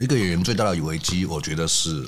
[0.00, 2.04] 一个演员最大的危机，我觉得是，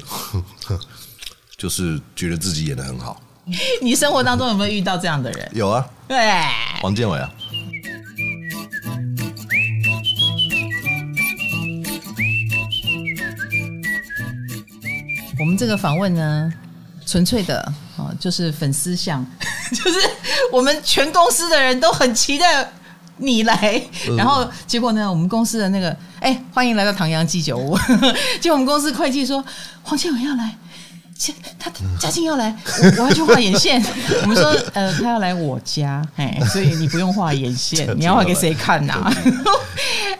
[1.56, 3.20] 就是觉得自己演的很好。
[3.82, 5.50] 你生活当中有没有遇到这样的人？
[5.52, 6.16] 有啊，对，
[6.80, 7.28] 黄建伟啊。
[15.40, 16.52] 我们这个访问呢，
[17.04, 17.60] 纯粹的
[17.96, 19.26] 啊，就是粉丝向，
[19.74, 19.98] 就是
[20.52, 22.70] 我们全公司的人都很期待。
[23.22, 23.82] 你来，
[24.16, 25.10] 然后结果呢？
[25.10, 27.78] 我们公司的那个，哎、欸，欢迎来到唐阳鸡酒屋。
[28.40, 29.42] 结果我们公司会计说，
[29.82, 30.54] 黄建伟要来，
[31.58, 32.54] 他嘉靖要来，
[32.98, 33.82] 我要去画眼线。
[34.22, 39.12] 我们说，呃，他要来我家，哎，所以你不用画眼线， 你要画给谁看呐、啊？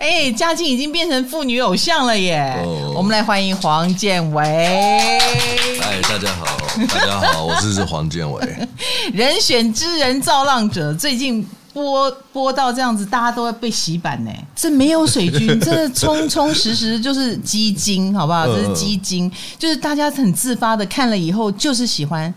[0.01, 2.59] 哎，嘉靖已经变成妇女偶像了耶！
[2.65, 4.43] 哦、我们来欢迎黄建伟。
[4.43, 6.47] 哎，大家好，
[6.89, 8.69] 大家好，我是黄建伟。
[9.13, 11.47] 人选之人造浪者，最近。
[11.73, 14.31] 播播到这样子，大家都要被洗版呢。
[14.55, 18.47] 这没有水军， 这充充实实就是基金，好不好？
[18.47, 22.33] 这是基金，就是大家很自发的看了以后，就是喜欢，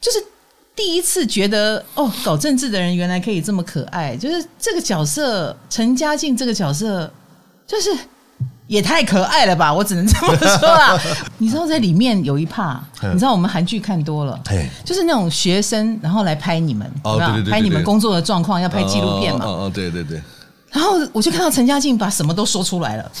[0.00, 0.18] 就是
[0.74, 4.16] 第一次觉得哦，搞政治的人原来可以这么可爱。
[4.16, 7.12] 就是这个角色，陈嘉靖这个角色，
[7.66, 7.90] 就是。
[8.70, 9.74] 也太可爱了吧！
[9.74, 10.96] 我只能这么说啦。
[11.38, 12.78] 你知道在里面有一 part，
[13.12, 14.40] 你知道我们韩剧看多了，
[14.84, 16.88] 就是那种学生然后来拍你们，
[17.50, 19.44] 拍你们工作的状况，要拍纪录片嘛。
[19.44, 20.22] 哦哦，对对对。
[20.70, 23.12] 然后我就看到陈嘉靖把什么都说出来了。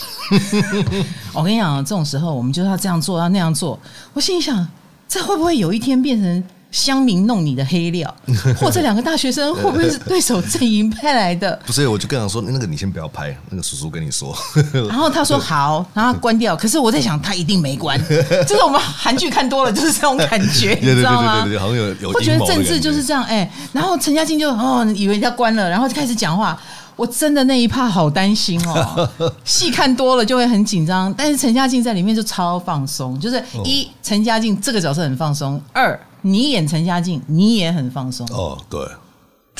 [1.34, 3.76] 我跟你讲，这种时候我们就要这样做，要那样做。
[4.12, 4.64] 我心里想，
[5.08, 6.44] 这会不会有一天变成？
[6.70, 8.14] 乡民弄你的黑料，
[8.58, 11.58] 或这两个大学生会不会是对手阵营派来的？
[11.66, 14.36] 不是，我就跟他说，那个你先不要拍，那个叔叔跟你说。
[14.88, 16.56] 然后他说好，然后关掉。
[16.56, 18.00] 可是我在想，他一定没关。
[18.46, 21.40] 就是我们韩剧看多了，就是这种感觉，你知道吗？
[21.58, 22.10] 好像有有。
[22.10, 23.50] 我觉得政治就是这样，哎。
[23.72, 26.58] 然后陈嘉靖就哦，以为他关了，然后就开始讲话。
[26.96, 29.10] 我真的那一趴好担心哦，
[29.42, 31.10] 戏看多了就会很紧张。
[31.14, 35.98] 但是陈嘉靖在里面就超放松，就是一陈嘉靖这个角色很放松，二。
[36.22, 38.62] 你演陈嘉静，你也很放松哦。
[38.68, 38.86] 对，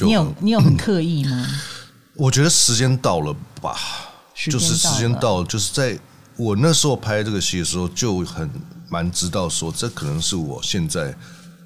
[0.06, 1.46] 你有你有很刻意吗？
[2.16, 3.76] 我觉得时间到了吧，
[4.34, 5.98] 就是时间到了，就是在
[6.36, 8.50] 我那时候拍这个戏的时候，就很
[8.90, 11.16] 蛮知道说，这可能是我现在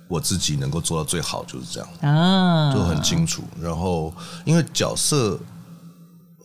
[0.07, 3.43] 我自己能够做到最好，就是这样啊，就很清楚。
[3.61, 5.39] 然后因为角色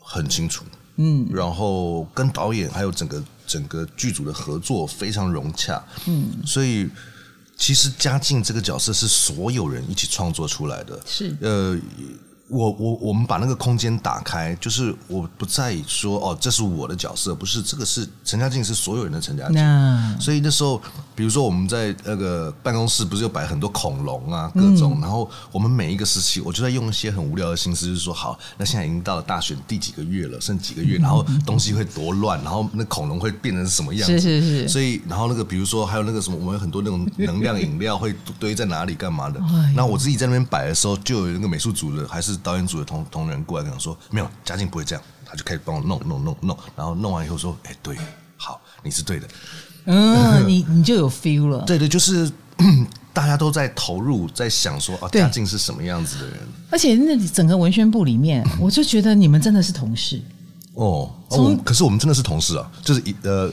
[0.01, 0.63] 很清楚，
[0.95, 6.89] 嗯，然后跟导演还有整个整个剧组的合作非常融洽，嗯，所以。
[7.59, 11.77] 其实嘉靖这个角色是所有人一起创作出来的，是呃。
[12.49, 20.19] 我我我们把那个空间打开，就是我不在意说哦，这是我的角色，不是这个是陈家靖，是所有人的陈家靖。
[20.19, 20.81] 所以那时候，
[21.15, 24.95] 比如说我们在那个办公室，不是有摆很多恐龙啊，各种。
[24.97, 34.19] 嗯、然后我们每一个时期，我就在用一些很无聊的心思，就是说，好，那现在已经到了大选第几个月了，剩几个月，然后东西会多乱，然后那恐龙会变成什么样子？
[34.19, 34.67] 是是是。
[34.67, 39.39] 所以，然后那个比如说还有那个什么，我们有很多那种能量饮料会堆在哪里干嘛的？
[39.75, 42.38] 然后我自己在那边摆的时候，就有那个美术组的还是。
[42.43, 47.95] 导演组的同同仁过来跟我说：“没有，嘉靖不会这样。”他就开始帮我弄弄弄弄，然后弄完以后说：“哎，对，
[48.35, 49.27] 好，你是对的。”
[49.85, 51.63] 嗯，你你就有 feel 了。
[51.65, 52.29] 对对，就是
[53.13, 56.37] 大家都在投入，在想说啊，嘉靖是什么样子的人。
[56.69, 60.21] 而且那整个文宣部里面，我就觉得你们真的是同事
[60.85, 61.11] 哦。
[61.29, 63.51] 哦，可是我们真的是同事啊， 就是一呃，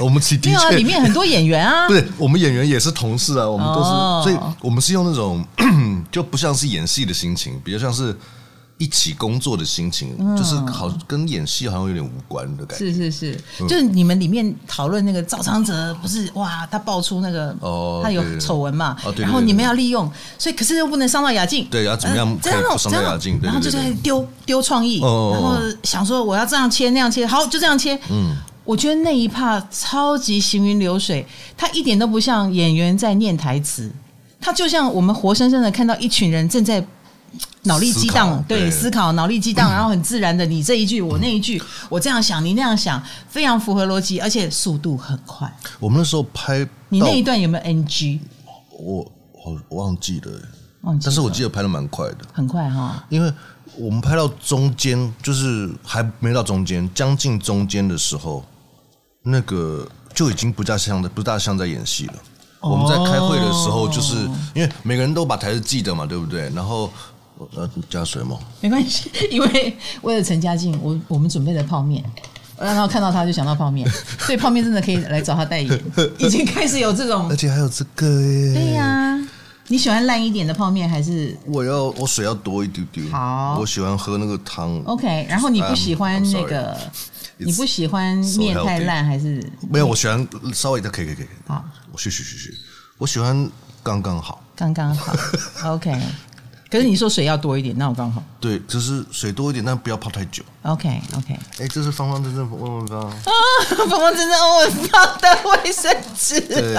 [0.00, 5.44] 我们其实的确里面很多演员啊， 对，我们演员也是同事啊，我们都是，哦、所以我们是用那种。
[6.10, 8.16] 就不像是演戏的心情，比较像是
[8.78, 12.86] 一起工作的心情，嗯、就是好跟演戏好像有点无关的感觉。
[12.86, 23.40] 是是是，嗯、就是你们里面讨论那个赵昌泽，不是哇，他爆出那个哦，他有丑闻嘛，哦、然后你们要利用，所以可是又不能伤到雅静，对，要怎么样可以不伤到雅静？
[23.42, 27.98] 然后就在丢丢创意，哦、然后想说我要这样切那样切，好就这样切。
[28.10, 33.90] 嗯，我觉得那一 part 超级行云流水，他一点都不像演员在念台词。
[34.40, 36.80] 他就像我们活生生的看到一群人正在
[37.62, 45.52] 脑力激荡，对，思考脑力激荡， 然后很自然的你这一句我那一句，我这样想你那样想，非常符合逻辑，而且速度很快。
[45.78, 48.20] 我们那时候拍，你那一段有没有 NG？
[48.78, 49.12] 我
[49.42, 50.32] 我忘记了，
[50.82, 53.04] 忘记了，但是我记得拍的蛮快的，很快哈。
[53.08, 53.32] 因为
[53.76, 58.44] 我们拍到中间，就是还没到中间，将近中间的时候，
[59.22, 62.14] 那个就已经不大像的，不大像在演戏了。
[62.60, 64.16] 我们在开会的时候，就是
[64.52, 66.50] 因为每个人都把台词记得嘛，对不对？
[66.50, 66.90] 然后
[67.54, 68.38] 呃，加水吗？
[68.60, 72.04] 没关系， 因为为了陈家静，我我们准备了泡面，
[72.58, 73.88] 然后看到他就想到泡面，
[74.20, 75.80] 所以泡面真的可以来找他代言，
[76.18, 78.54] 已经开始有这种，而且还有这个耶。
[78.54, 79.28] 对呀、啊，
[79.68, 81.36] 你喜欢烂一点的泡面还是？
[81.46, 83.08] 我要我水要多一丢丢。
[83.10, 84.82] 好，我喜欢喝那个汤。
[84.84, 86.76] OK，然后你不喜欢那个。
[87.40, 89.40] 你不喜欢面太烂还是？
[89.70, 91.26] 没有，我喜欢稍微的，可以可以可以。
[91.46, 92.54] 好，我去去去去，
[92.98, 93.48] 我喜欢
[93.80, 95.14] 刚刚好，刚刚好。
[95.74, 95.96] OK。
[96.70, 98.22] 可是你说水要多一点，那我刚好。
[98.38, 100.42] 对，就是水多一点，但不要泡太久。
[100.62, 101.38] OK OK。
[101.58, 103.16] 哎，这是方方正正温文芳啊，
[103.68, 106.40] 方方正正温文芳的卫生纸。
[106.40, 106.76] 对，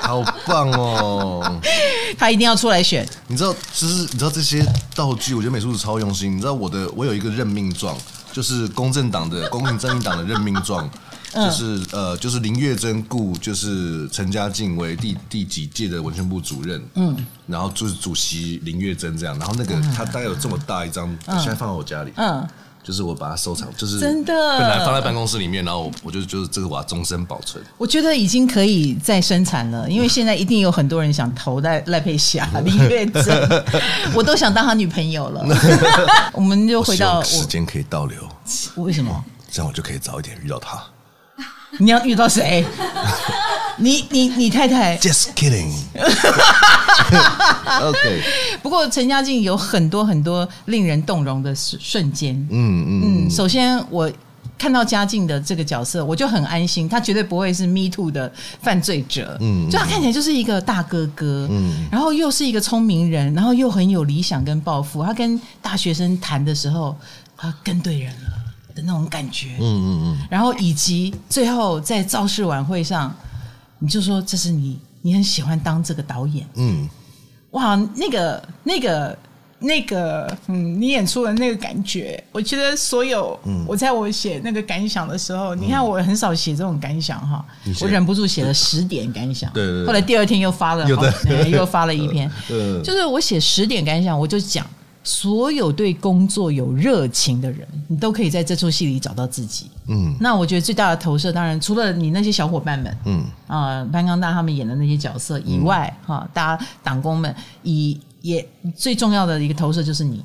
[0.00, 1.60] 好棒哦！
[2.18, 3.06] 他一定要出来选。
[3.26, 6.34] 你知道，其实你知道这些道具，我觉得美术组超用心。
[6.34, 7.94] 你知道我的，我有一个任命状，
[8.32, 10.88] 就是公正党的公平正义党的任命状。
[11.34, 17.16] 就是呃，就是林月珍顾，就是陈嘉静为第第几届的文宣部主任，嗯，
[17.46, 22.46] 然后就是主席林月珍这样，然后那个他大概有这么大一张，现在放在我家里，嗯，
[22.82, 27.62] 就是我把它收藏，就是真的，本来放在办公室里面，然后我就就是这个我要终身保存。
[27.76, 33.64] 我觉得已经可以再生产了，因为现在一定有很多人想投赖赖佩霞、 林月珍，
[34.14, 35.44] 我都想当他女朋友了。
[36.32, 38.18] 我们就回到时间可以倒流，
[38.76, 39.24] 为什么？
[39.50, 40.82] 这样我就可以早一点遇到他。
[41.78, 42.64] 你要遇到谁？
[43.76, 45.72] 你你你太太？Just kidding。
[47.82, 48.22] OK。
[48.62, 52.34] 不过陈家靖有很多很多令人动容的瞬瞬间。
[52.50, 53.30] 嗯嗯嗯。
[53.30, 54.08] 首先，我
[54.56, 58.32] 看到嘉靖的这个角色，我就很安心，他绝对不会是 Me Too 的
[58.62, 59.36] 犯罪者。
[59.40, 59.68] 嗯。
[59.68, 61.48] 就他看起来就是一个大哥哥。
[61.50, 61.88] 嗯。
[61.90, 65.02] 然后又是一个聪明人，然后又很有理想跟抱负。
[65.04, 66.96] 他跟大学生谈的时候，
[67.36, 68.43] 他跟对人了。
[68.74, 73.14] 的那种感觉，嗯嗯嗯，然后以及最后在造势晚会上，
[73.78, 76.88] 你就说这是你，你很喜欢当这个导演，嗯，
[77.52, 79.18] 哇，那个那个
[79.60, 87.44] 那个，嗯，你演出的那个感觉，我觉得所有，嗯，我在我写那个感想的时候，你看我很少写这种感想哈，
[87.80, 90.86] 我忍不住写了十点感想，对对，后来第二天又发了，
[91.48, 92.30] 又发了一篇，
[92.82, 94.66] 就是我写十点感想，我就讲。
[95.06, 99.70] 所有对工作有热情的人，你都可以在这出戏里找到自己。
[99.86, 110.24] 嗯，那我觉得最大的投射，当然除了你那些小伙伴们，嗯啊，潘刚大他们演的那些角色以外，哈、嗯，大家党工们，以也最重要的一个投射就是你，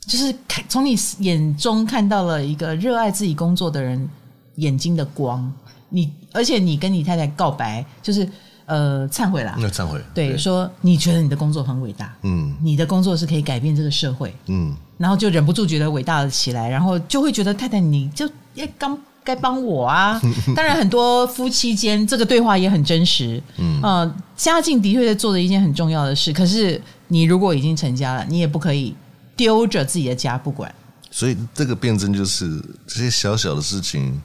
[0.00, 4.08] 就是看从你眼中看到了一个热爱自己工作的人
[4.56, 5.52] 眼睛的光。
[5.88, 8.28] 你而且你跟你太太告白，就是。
[8.70, 20.20] 呃，忏悔啦，那忏悔，对，对说你觉得你的工作很伟大，嗯，你的工作是可以改变这个社会，嗯，然后就忍不住觉得伟大了起来，然后就会觉得太太你就也刚该帮我啊。
[20.54, 28.94] 当然，很多夫妻间这个对话也很真实，嗯，呃，家境的确在做的一件很重要的事，可是你如果已经成家了，你也不可以
[29.34, 30.72] 丢着自己的家不管。
[31.10, 34.22] 所以这个辩证就是这些小小的事情，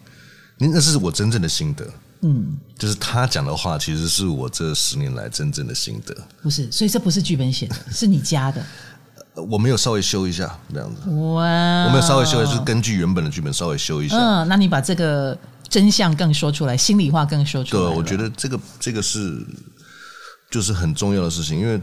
[0.60, 1.84] 那是我真正的心得。
[2.28, 6.16] 嗯，就是他讲的话，其实是我这十年来真正的心得。
[6.42, 8.66] 不是，所以这不是剧本写的， 是你加的。
[9.50, 11.10] 我没有稍微修一下这样子。
[11.10, 14.18] 哇，我没有稍微修一下，就是根据原本的剧本稍微修一下。
[14.18, 15.38] 嗯，那你把这个
[15.70, 17.84] 真相更说出来，心里话更说出来。
[17.84, 19.46] 对，我觉得这个这个是
[20.50, 21.80] 就是很重要的事情，因为。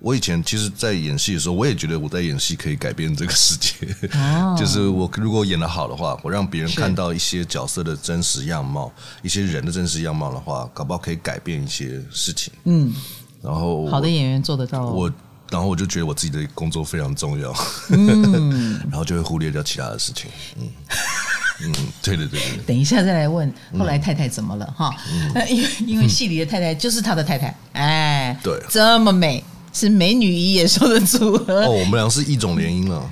[0.00, 3.70] 我以前其实，在演戏的时候，我也觉得我在演戏可以改变这个世界。
[4.14, 8.92] 哦， 就是我如果演的好的话，我让别人看到一些角色的真实样貌，
[9.22, 12.52] 一些人的真实样貌的话，搞不好可以改变一些事情。
[12.64, 12.94] 嗯，
[13.42, 14.86] 然后好的演员做得到。
[14.86, 15.12] 我，
[15.50, 17.54] 然后我就觉得我自己的工作非常重要。
[17.90, 20.30] 嗯， 然后就会忽略掉其他的事情。
[20.60, 20.68] 嗯
[21.60, 21.72] 嗯，
[22.02, 22.58] 对对对对。
[22.66, 24.74] 等一下再来问，后来太太怎么了？
[24.76, 24.94] 哈，
[25.48, 27.52] 因为因为戏里的太太就是他的太太。
[27.72, 29.42] 哎，对，这么美。
[29.72, 33.10] 是美女与野兽的组合哦，我们俩是异种联姻了。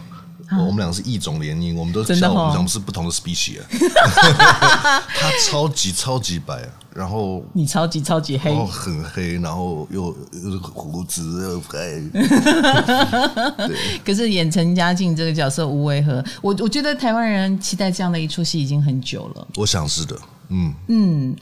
[0.49, 3.59] 啊、我们俩是异种联姻，我们都知道我们俩是不同的 species。
[3.69, 6.63] 他超级超级白，
[6.95, 10.15] 然后你超级超级黑，然后很黑，然后又
[10.63, 12.01] 胡子又黑。
[13.67, 19.49] 对可是演陈嘉靖这个角色无违和，我我觉得台湾人期待这样的一出戏已经很久了。
[19.57, 20.17] 我想是的，
[20.51, 21.37] 嗯嗯。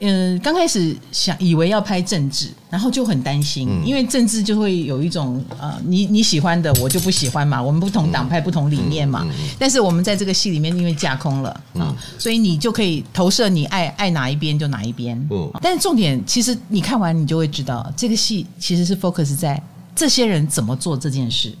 [0.00, 9.26] 嗯，刚开始想以为要拍政治，然后就很担心，嗯、因为政治就会有一种呃，你你喜欢的我就不喜欢嘛，我们不同党派、嗯、不同理念嘛。
[9.58, 15.16] 但是我们在这个戏里面因为架空了啊，嗯、所以你就可以投射你爱爱哪一边就哪一边。
[15.30, 19.62] 嗯，但是重点其实你看完你就会知道，这个戏其实是 focus 在
[19.94, 21.54] 这些人怎么做这件事，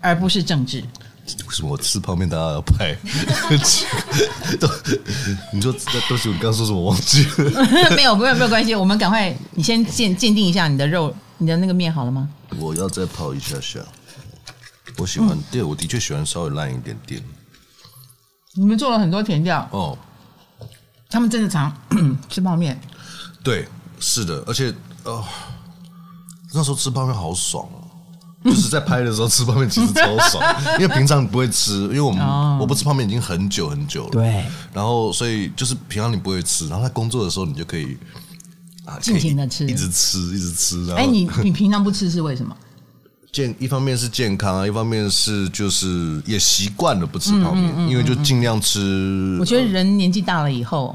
[0.00, 0.82] 而不是政治。
[1.24, 2.96] 为什么我吃泡面大家要拍？
[4.58, 4.68] 都
[5.52, 5.72] 你说
[6.08, 7.90] 都是我刚刚说什么忘记了？
[7.94, 12.28] 没有没有没有关系，我们赶快，你先鉴鉴定一下你的肉，你的那个面好了吗？
[12.58, 13.80] 我要再泡一下下。
[14.98, 17.22] 我喜欢，嗯、对，我的确喜欢稍微烂一点点。
[18.54, 19.96] 你们做了很多甜调哦，
[21.08, 21.74] 他们真的常
[22.28, 22.78] 吃泡面。
[23.42, 23.66] 对，
[24.00, 24.74] 是的，而且
[25.04, 25.24] 哦，
[26.52, 27.81] 那时候吃泡面好爽哦。
[28.44, 30.42] 就是在拍的时候吃泡面其实超爽，
[30.80, 34.10] 因为平常你不会吃，因为我们、哦、我不吃泡面已经很久很久了。
[34.10, 37.96] 对，然后所以就是平常你不会吃，然后在工作的时候你就可以
[38.84, 40.90] 啊尽情的吃，一直吃一直吃。
[40.92, 42.56] 哎，你你平常不吃是为什么？
[43.32, 49.38] 健一方面是健康啊，一方面是就是也习惯了不吃泡面，因为就尽量吃。
[49.40, 50.94] 我觉得人年纪大了以后，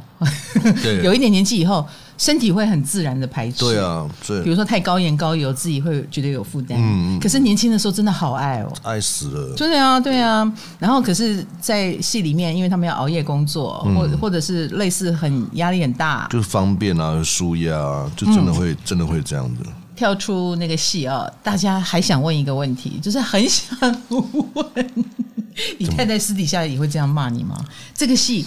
[0.84, 1.88] 对 有一点年纪以后。
[2.18, 6.78] 身体会很自然的排斥，对啊，对，比如说太高盐高油，自己会觉得有负担。
[6.82, 9.56] 嗯，可是年轻的时候真的好爱哦，爱死了。
[9.56, 10.52] 对啊，对啊。
[10.80, 19.64] 然后可是，在戏里面，因为他们要熬夜工作，嗯、或或者是类似很压力很大，就是方便啊，舒压啊，就真的会、嗯、真的会这样子。
[19.96, 23.68] 跳出那个戏啊，大家还想问一个问题，就是很想
[24.10, 25.06] 问，
[25.78, 27.56] 你太太私底下也会这样骂你吗？
[27.94, 28.46] 这个戏。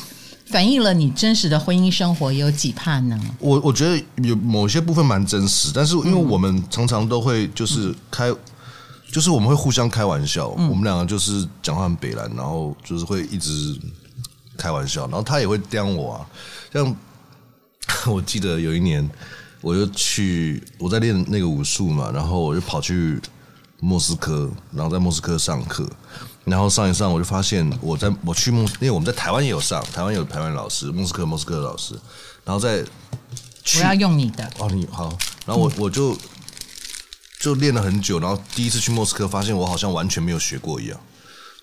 [0.50, 3.19] 反映了你真实的婚姻生活有几怕呢？
[3.38, 8.38] 我我觉得有某些部分蛮真实，但是因为我们常常都会就是开，嗯、
[9.12, 13.78] 就是我们会互相开玩笑，嗯、我们两个就是讲话很北兰，然后就是会一直
[14.57, 16.26] 开玩笑，然后他也会刁我啊。
[16.73, 16.97] 像
[18.12, 19.09] 我记得有一年，
[19.61, 23.21] 我就去我在练那个武术嘛，然后我就跑去
[23.78, 25.88] 莫斯科，然后在莫斯科上课。
[26.45, 31.95] 然后上一上，我就发现我在我去莫，因为我们在台湾也有上，台湾有台湾老师，莫斯科莫斯科的老师，
[32.45, 32.85] 然后在
[33.79, 34.51] 我要用你的。
[34.59, 35.17] 哦，你好，
[35.47, 36.17] 然后我我就
[37.41, 41.01] 就练了很久，然后第一次去莫斯科，发现我好像完全没有学过一样，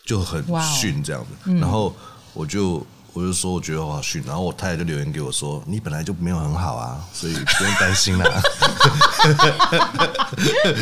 [0.06, 1.96] 就很逊这样子，然后
[2.34, 2.86] 我就。
[3.18, 8.26] 我就说我觉得我好逊，然后我太太就留言给我说：“你本来就没有很好啊，所以不用担心啦。”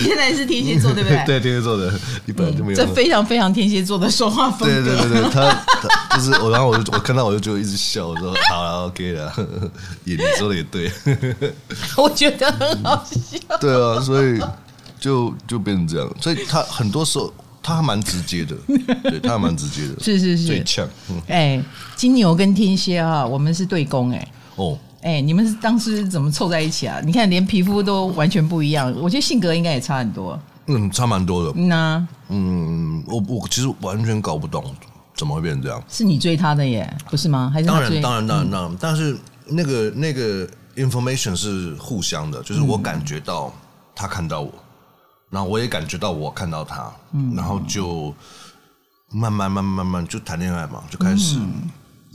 [0.04, 1.24] 现在是天蝎座对不对？
[1.26, 2.76] 对，天蝎座的，你本来就没有。
[2.76, 4.84] 这非常非常天蝎座的说话风格。
[4.84, 5.50] 对对对对，他，
[6.10, 9.32] 他就是我，然后我就我看到我就觉得一直笑，我说：“好了，OK 了。”
[10.04, 10.92] 也你说的也对，
[11.96, 13.58] 我觉得很好笑。
[13.62, 14.42] 对啊，所以
[15.00, 17.34] 就就变成这样，所以他很多时候。
[17.66, 18.56] 他还蛮直接的，
[19.10, 20.88] 对他还蛮直接的，是是是，最呛。
[21.28, 24.28] 哎、嗯，金牛跟天蝎啊，我们是对攻哎。
[24.56, 27.02] 哦，哎，你们是当时怎么凑在一起啊？
[27.04, 30.40] 你看，连皮肤都完全不一样，我觉得性格应该也差很多。
[30.68, 31.54] 嗯，差蛮多的。
[31.56, 34.64] 嗯啊，嗯，我我其实完全搞不懂
[35.16, 35.84] 怎么会变成这样。
[35.90, 37.50] 是你追他的耶，不是吗？
[37.52, 37.66] 还是？
[37.66, 39.18] 当然当然当然当然，嗯、但是
[39.48, 43.52] 那个那个 information 是互相的，就是我感觉到
[43.96, 44.54] 他看到我。
[45.36, 48.16] 然后我也感觉到我看到他，嗯，然后就
[49.12, 51.38] 慢慢慢慢慢慢就谈恋爱嘛，就开始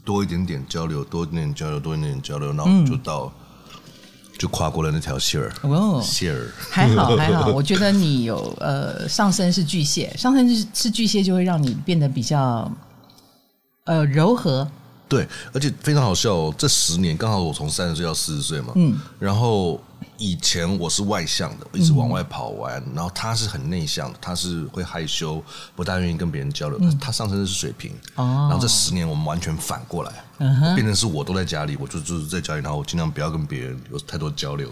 [0.06, 3.30] 多一点点交流，多一点点交流，多一点点交流，然后就到
[4.38, 5.52] 就跨过了那条线儿。
[5.60, 12.72] 哦，线儿还好还好，我觉得你有呃上升是巨蟹，上升是是巨蟹就会让你变得比较
[13.84, 14.66] 呃柔和。
[15.10, 16.54] 对，而且非常好笑哦。
[16.56, 19.78] 这十年刚好我从三十岁到四十岁嘛，嗯，然后。
[20.20, 25.42] 以前我是外向的，我一直往外跑玩，嗯、然后他是很内向的，他是会害羞，
[25.74, 26.78] 不大愿意跟别人交流。
[26.82, 34.68] 嗯、他上升的是水平，哦、然后这十年我们完全反过来，嗯、哼变成是我都在家里，我就就是在家里，然后我尽量不要跟别人有太多交流。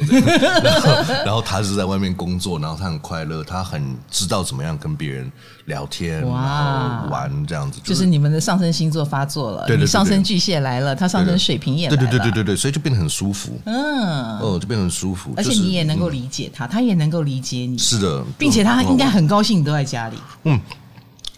[0.63, 5.31] 然后， 然后他是在外面工作，然后他很快乐，他很知道怎么样跟别人
[5.67, 7.79] 聊天，哇然后玩这样子。
[7.81, 13.61] 就是、就是你们的上升星座发作了，对你上升巨蟹来了，他上升水瓶也来了，对对对对对对，所以就变得很舒服。
[13.65, 15.35] 嗯，哦，就变得很舒服。
[15.37, 17.77] 而且你也能够理解他，嗯、他也能够理解你。
[17.77, 20.17] 是的，并且他应该很高兴你都在家里。
[20.45, 20.59] 嗯，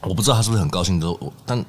[0.02, 1.64] 我不知道他是不是很高兴都，但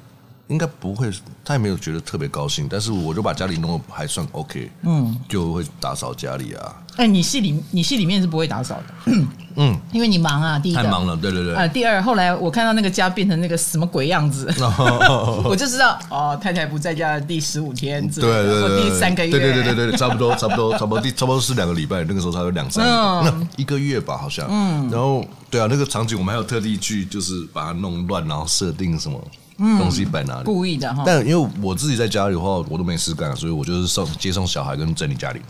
[0.48, 1.10] 应该不会，
[1.44, 2.66] 他也没有觉得特别高兴。
[2.68, 6.76] 但是我就把家里弄得还算 OK，嗯，就会打扫家里啊。
[6.96, 9.12] 哎，你戏里你戏里面是不会打扫的。
[9.56, 11.54] 嗯， 因为你忙啊，第一个太忙了，对对对。
[11.54, 14.46] 呃，第二，后来我看到那个家变成那个什么鬼样子，
[15.44, 22.84] 我就知道哦，太太不在家的第十五天，对对对，第三个月，对对对对对，差不多差不多差不多第差不多是两个礼拜，那个时候差不多两三
[23.24, 24.46] 个，一个月吧，好像。
[24.50, 29.18] 嗯，然后对啊，那个场景我们还有特地去，就是把它弄乱，然后设定什么
[29.58, 31.02] 东西摆哪里，故意的哈。
[31.06, 35.40] 但因为我自己在家里的话，我都没事干，所以我就是送接送小孩跟整理家里。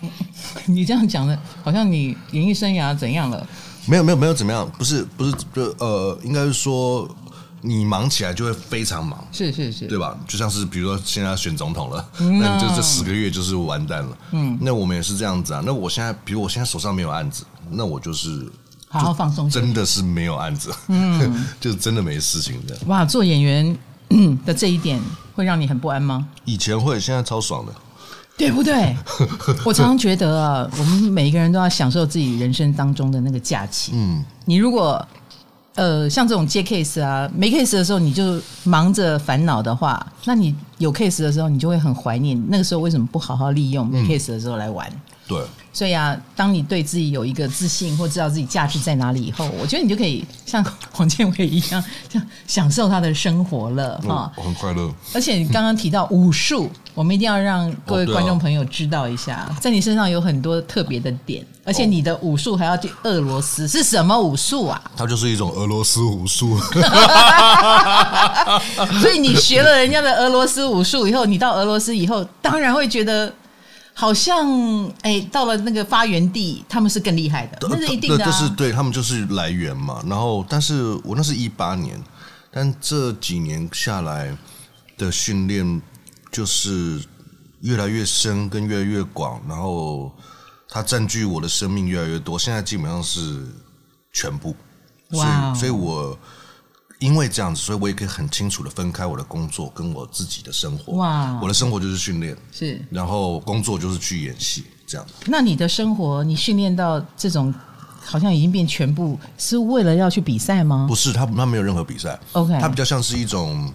[0.66, 3.46] 你这样讲的，好像你演艺生涯怎样了？
[3.86, 7.08] 没有没有没有怎么样，不是不是，就呃，应该是说
[7.62, 10.16] 你忙起来就会非常忙，是是是，对吧？
[10.28, 14.18] 就像是比如说现在要选总统了，嗯、那你就这十个月就是完蛋了。
[14.32, 15.62] 嗯，那我们也是这样子啊。
[15.64, 18.46] 那我现在，比如我现在手上没有案子，那我就是
[18.88, 22.76] 好好放松，真的是没有案子，嗯， 就真的没事情的。
[22.86, 23.76] 哇，做演员
[24.44, 25.00] 的这一点
[25.34, 26.26] 会让你很不安吗？
[26.44, 27.72] 以前会，现在超爽的。
[28.36, 28.96] 对不对？
[29.66, 33.90] 我常常觉得啊，我们每一个人都要享受自己人生当中的那个假期。
[33.96, 35.04] 嗯，你如果
[35.74, 44.88] 呃像这种接 case 啊，没 case 的时候你就忙着烦恼的话，那你有 case 的时候，你就会很怀念那个时候为什么不好好利用没 case 的时候来玩。
[45.28, 45.40] 对。
[45.70, 54.32] 所以啊，当你对自己有一个自信，或知道自己价值在哪里以后，我觉得你就可以像黄建伟一样，这样享受他的生活了 哈。
[54.34, 54.92] 我很快乐。
[55.14, 64.82] 而且你刚刚提到武术，我们一定要让各位观众朋友知道一下，在你身上有很多特别的点，而且你的武术还要去俄罗斯，是什么武术啊？
[64.96, 66.58] 它就是一种俄罗斯武术。
[69.00, 73.32] 所以你学了人家的俄罗斯武术以后，你到俄罗斯以后，当然会觉得。
[73.98, 74.46] 好像
[75.02, 78.30] 哎，到了那个发源地，他们是更厉害的，那是一定的、啊。
[78.30, 80.00] 这是对他们就是来源嘛。
[80.06, 82.00] 然后，但是我那是一八年，
[82.52, 84.38] 但这几年下来
[84.96, 85.82] 的训练
[86.30, 87.04] 就是
[87.62, 89.42] 越来越深，跟越来越广。
[89.48, 90.12] 然后，
[90.68, 92.38] 它占据我的生命越来越多。
[92.38, 93.44] 现在基本上是
[94.12, 94.54] 全部，
[95.10, 95.54] 哇 Wow！
[95.56, 96.16] 所以，所以我。
[97.00, 100.94] 因为这样子，所以我也可以很清楚的分开我的工作跟我自己的生活。
[100.94, 105.06] 哇我的生活就是训练，是，然后工作就是去演戏，这样。
[105.26, 107.54] 那你的生活，你训练到这种，
[108.04, 110.86] 好像已经变全部，是为了要去比赛吗？
[110.88, 112.18] 不是，他他没有任何比赛。
[112.32, 113.72] OK，他比较像是一种，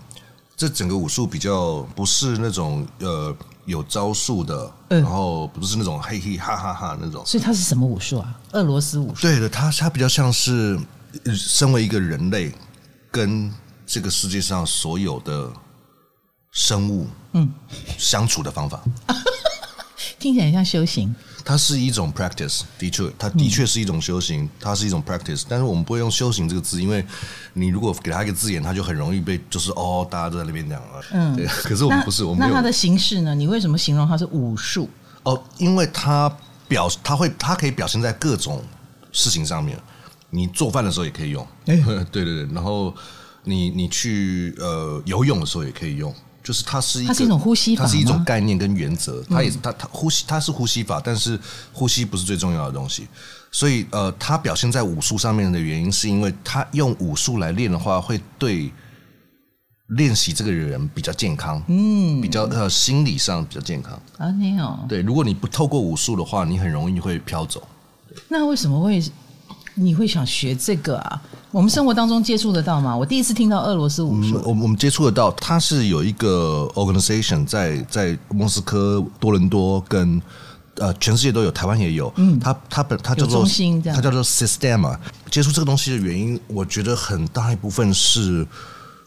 [0.57, 7.23] 这整个武术比较不是那种呃有招数的，嗯、然后不是那种嘿嘿哈哈哈那种。
[7.25, 8.37] 所以它是什么武术啊？
[8.51, 9.21] 俄罗斯武术。
[9.21, 10.77] 对的，他他比较像是
[11.33, 12.51] 身为一个人类。
[13.13, 13.53] 跟
[13.85, 15.53] 这个世界上所有的
[16.49, 17.47] 生物，嗯，
[17.95, 18.81] 相处的方法，
[20.17, 21.13] 听起来像修行。
[21.45, 25.43] 它是一种 practice，的确，它的确是一种修行，它是一种 practice。
[25.47, 27.05] 但是我们不会用修行这个字，因为
[27.53, 31.03] 你如果给它一个字眼，它就很容易被就是哦，大家都在那边讲了。
[31.11, 31.45] 嗯，对。
[31.63, 33.35] 可是我们不是，我们那它的形式呢？
[33.35, 34.89] 你为什么形容它是武术？
[35.21, 36.35] 哦，因为它
[36.67, 38.63] 表，它会，它可以表现在各种
[39.11, 39.77] 事情上面。
[40.35, 41.79] 你做饭的时候也可以用， 对
[42.11, 42.91] 对对，然后
[43.43, 46.11] 你你去呃游泳的时候也可以用，
[46.43, 51.39] 就是它是一它是一种呼吸法，它是一种概念跟原则，它也是它它呼吸它是呼吸法，但是
[51.71, 53.07] 呼吸不是最重要的东西，
[53.51, 58.71] 所以呃，它表现在武术上面的原因，是因为它用武术来练的话，会对
[59.89, 64.01] 练习这个人比较健康，嗯，比较呃心理上比较健康。
[64.17, 67.61] 啊，没有对，如果你不透过武术的话，你很容易会飘走。
[68.27, 69.03] 那为什么会？
[69.75, 71.21] 你会想学这个啊？
[71.51, 72.95] 我们生活当中接触得到吗？
[72.95, 74.41] 我第一次听到俄罗斯武术。
[74.43, 80.21] 我我们接触得到，它是有一个 organization 在在莫斯科、多伦多跟
[80.75, 82.11] 呃全世界都有，台湾也有。
[82.17, 83.45] 嗯，它它本它叫做
[83.85, 84.97] 它叫做 Systema。
[85.29, 88.45] 接触这个东西的原因，我觉得很大一部分是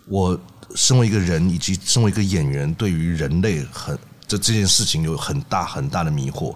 [0.06, 0.38] 我
[0.74, 6.54] 身为一个人以及身为一个演员，对于人类很这这件事情有很大很大的迷惑。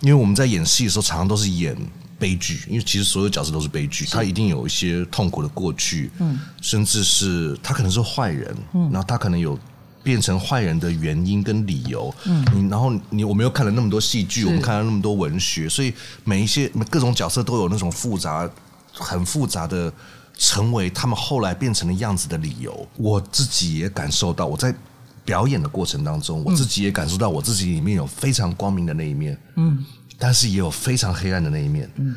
[0.00, 1.76] 因为我们在演戏的时候，常常都是演。
[2.18, 9.58] 悲剧，因为其实所有角色都是悲剧，他一定有一些痛苦的过去，嗯，甚至是他可能是坏人，嗯，然后他可能有
[10.02, 15.92] 变成坏人的原因跟理由，嗯，你然后你我们又看了那么多戏剧，我们看了那么多文学，所以
[16.24, 18.48] 每一些各种角色都有那种复杂、
[18.92, 19.92] 很复杂的
[20.38, 22.88] 成为他们后来变成的样子的理由。
[22.96, 24.74] 我自己也感受到，我在
[25.24, 29.84] 表演的过程当中，我自己也感受到我自己里面有非常光明的那一面，嗯。
[30.18, 32.16] 但是也有非常黑暗的那一面，嗯，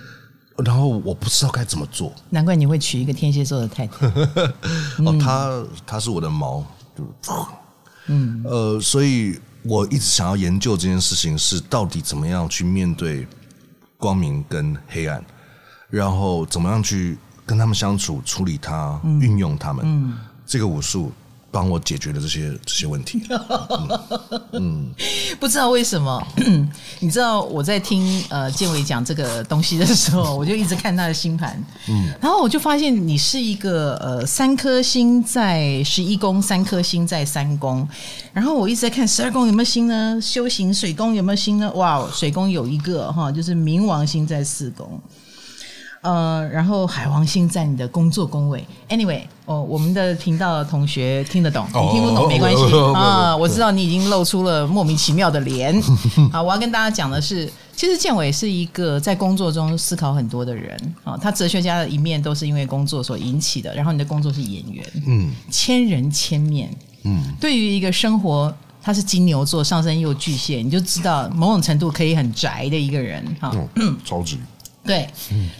[0.65, 2.13] 然后我不知道该怎么做。
[2.29, 4.07] 难怪你会娶一个天蝎座的太太。
[5.03, 6.65] 哦，他他是我的猫，
[8.07, 13.27] 嗯，呃，所以我一直想要研究这件事情，是到底怎么样去面对
[13.97, 15.23] 光明跟黑暗，
[15.89, 19.85] 然后怎么样去跟他们相处、处理它、嗯、运用他们。
[19.85, 21.12] 嗯，这个武术。
[21.51, 23.21] 帮我解决了这些这些问题。
[24.53, 24.95] 嗯，嗯
[25.39, 26.21] 不知道为什么，
[26.99, 31.62] 你知道我在听呃建伟讲这个东西的时候，我就一直看他的星盘。
[31.88, 37.88] 嗯，然后我就发现你是一个呃三颗星在十一宫，三颗星在三宫。
[38.33, 40.19] 然后我一直在看十二宫有没有星呢？
[40.21, 41.71] 修行水宫有没有星呢？
[41.73, 45.01] 哇，水宫有一个哈，就是冥王星在四宫。
[46.01, 48.65] 呃，然后海王星在你的工作宫位。
[48.88, 53.35] Anyway，哦，我们的频道的同学听得懂，你听不懂没关系啊。
[53.35, 55.75] 我知道你已经露出了莫名其妙的脸。
[56.31, 61.17] 好，我要跟大家讲的是，其实建伟是一个在工作中思考很多的人啊。
[61.17, 63.75] 他哲学家的一面都是因为工作所引起的。
[63.75, 74.38] 然后你的工作是演员，嗯，千人千面，嗯，对于一个生活，他是金牛座上升又巨蟹，你就知道某种程度可以很宅的一个人哈，嗯，超级。
[74.89, 75.08] 对，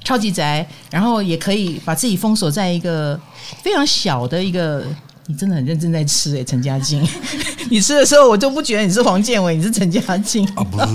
[0.04, 3.20] 超级宅，然后也可以把自己封锁在一个
[3.62, 4.84] 非常小的一个
[5.28, 7.08] 你真的很认真在吃哎、欸，陈嘉静。
[7.70, 10.88] 你吃的时候，我就不觉得你是黄建伟，你是陈嘉静啊，不是，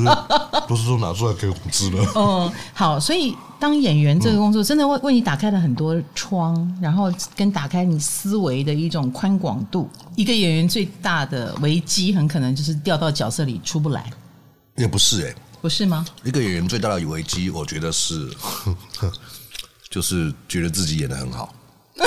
[0.66, 1.98] 不是说拿出来给我们吃的。
[2.16, 9.88] 嗯， 好，所以当演员这个工作真的为为你打开了很多窗，然后跟打开你思维的一种宽广度。
[10.16, 14.04] 一个演员最大的危机，很可能就是掉到角色里出不来。
[14.74, 16.04] 也不是哎、欸，不是吗？
[16.22, 18.30] 一个演员最大的危机，我觉得是，
[19.88, 21.54] 就是觉得自己演的很好。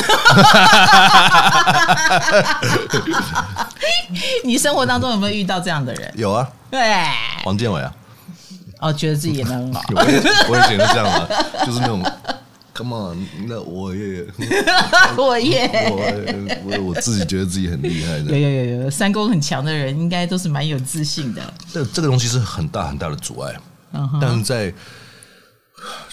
[4.43, 6.13] 你生活当中有没有遇到这样的人？
[6.15, 6.79] 有啊，对，
[7.43, 7.91] 黄建伟啊。
[8.79, 9.81] 哦，觉得自己演的很好。
[9.89, 11.27] 我以前是这样啊，
[11.65, 12.03] 就是那种
[12.77, 14.23] ，Come on，那我也，
[15.17, 18.37] 我也，我我我自己觉得自己很厉害的。
[18.37, 21.53] 有有有有，三公很强的人，应该都是蛮有自信的。
[21.73, 23.59] 这这个东西是很大很大的阻碍，
[23.93, 24.71] 嗯、但是在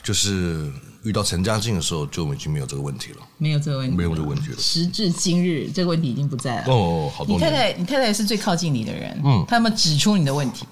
[0.03, 0.73] 就是。
[1.05, 3.19] 遇到陈嘉静的时候，就已经没有这个问题了。
[3.37, 4.57] 没有这个问题，没有这个问题了。
[4.59, 6.65] 时至今日，这个问题已经不在了。
[6.69, 7.39] 哦，好多年。
[7.39, 9.21] 你太太，你太太是最靠近你的人。
[9.23, 10.65] 嗯，他们指出你的问题？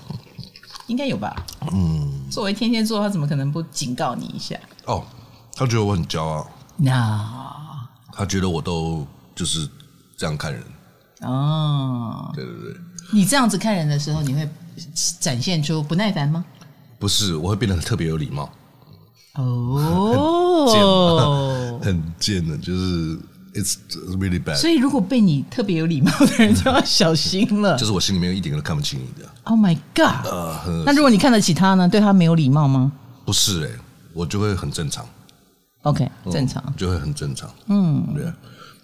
[0.86, 1.36] 应该有吧。
[1.70, 4.56] 嗯，作为天蝎座，他怎么可能不警告你一下？
[4.86, 5.04] 哦，
[5.54, 6.50] 他觉得我很骄傲。
[6.76, 9.68] 那他觉得我都就是
[10.16, 10.62] 这样看人。
[11.20, 12.74] 哦，对对对。
[13.12, 14.48] 你这样子看人的时候，你会
[15.20, 16.44] 展现出不耐烦吗？
[16.98, 18.50] 不是，我会变得特别有礼貌。
[19.34, 20.68] 哦，
[21.82, 23.18] 很贱的，就是
[23.54, 23.76] it's
[24.18, 24.56] really bad。
[24.56, 27.76] 所以如果被你特别有礼貌的人，就要小心了。
[27.76, 29.28] 就是我心里面一点都看不起你的。
[29.44, 30.26] Oh my god！
[30.26, 31.88] 呃，那如果你看得起他呢？
[31.88, 32.92] 对他没有礼貌吗？
[33.24, 33.70] 不是哎，
[34.12, 35.06] 我就会很正常。
[35.82, 37.50] OK，正常就会很正常。
[37.66, 38.32] 嗯，对，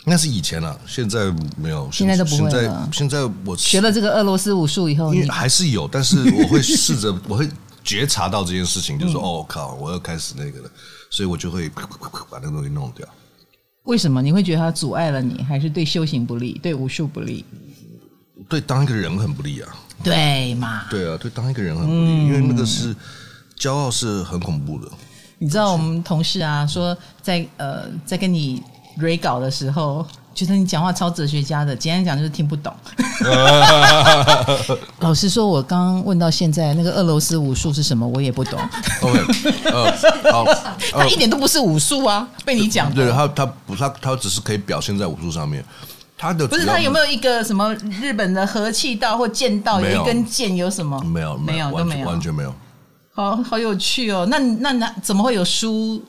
[0.05, 2.89] 那是以前啊，现在没有，现在都不会了。
[2.93, 7.49] 现在我学了这个俄罗斯武术以后，因为还是有，但是我会试着，我会。
[7.85, 10.71] 觉察到这件事情， 就是哦靠，我要开始那个了，
[11.09, 11.89] 所以我就会把
[12.33, 13.09] 那个东西弄掉。
[13.85, 17.43] 为什么你会觉得它阻碍了你，还是对修行不利，对武术不利？
[18.47, 19.75] 对当一个人很不利啊。
[20.05, 20.85] 对嘛？
[20.91, 22.95] 对啊，对当一个人很不利，嗯、因为那个是
[23.59, 24.91] 骄傲是很恐怖的。
[25.39, 28.63] 你知道我们同事啊说在，在呃在跟你
[28.99, 30.07] re 稿的时候。
[30.35, 32.73] 觉得你讲话超哲学家的，简单讲就是听不懂。
[35.01, 38.57] 老实说，我刚刚问到现在那个俄罗斯武术是什么，我也不懂。
[39.01, 39.21] OK，
[39.65, 39.93] 呃，
[40.31, 40.45] 好，
[40.93, 42.89] 他一点都不是武术啊，被你讲。
[42.95, 45.65] 对，他他不，他他只是可以表现在武术上面。
[46.17, 51.01] 他的不是他有没有一个什么日本的和气道或剑道，有一根剑有什么？
[51.03, 52.55] 没有，没有，都没有，完全没有。
[53.19, 56.01] 好好有趣哦，那那那怎么会有输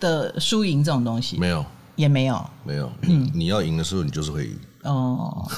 [0.00, 1.36] 的输赢这种东西？
[1.38, 1.64] 没有。
[1.94, 2.92] 也没有，没有。
[3.02, 4.58] 嗯，你要赢的时候，你就是会赢。
[4.82, 5.48] 哦，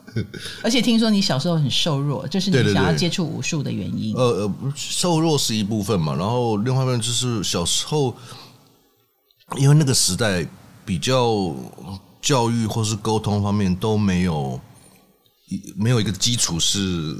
[0.62, 4.14] 而且听说你小时候很瘦弱，就是你想要接触武术的原因。
[4.14, 8.14] 呃呃，瘦弱是一部分嘛，然后另外一部分就是小时候，
[9.56, 10.46] 因为那个时代
[10.84, 11.52] 比较
[12.20, 14.60] 教育或是沟通方面都没有，
[15.74, 17.16] 没有一个基础是，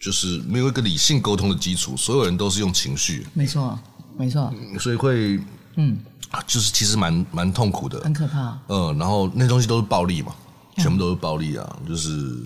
[0.00, 3.26] 就是没有一个理性沟通的基础，所有人都是用情绪。
[3.34, 3.78] 没错，
[4.16, 4.52] 没错。
[4.78, 5.40] 所以会，
[5.76, 5.98] 嗯。
[6.46, 8.58] 就是其实蛮蛮痛苦的，很可怕。
[8.68, 10.34] 嗯，然后那东西都是暴力嘛，
[10.76, 12.36] 全部都是暴力啊，嗯、就是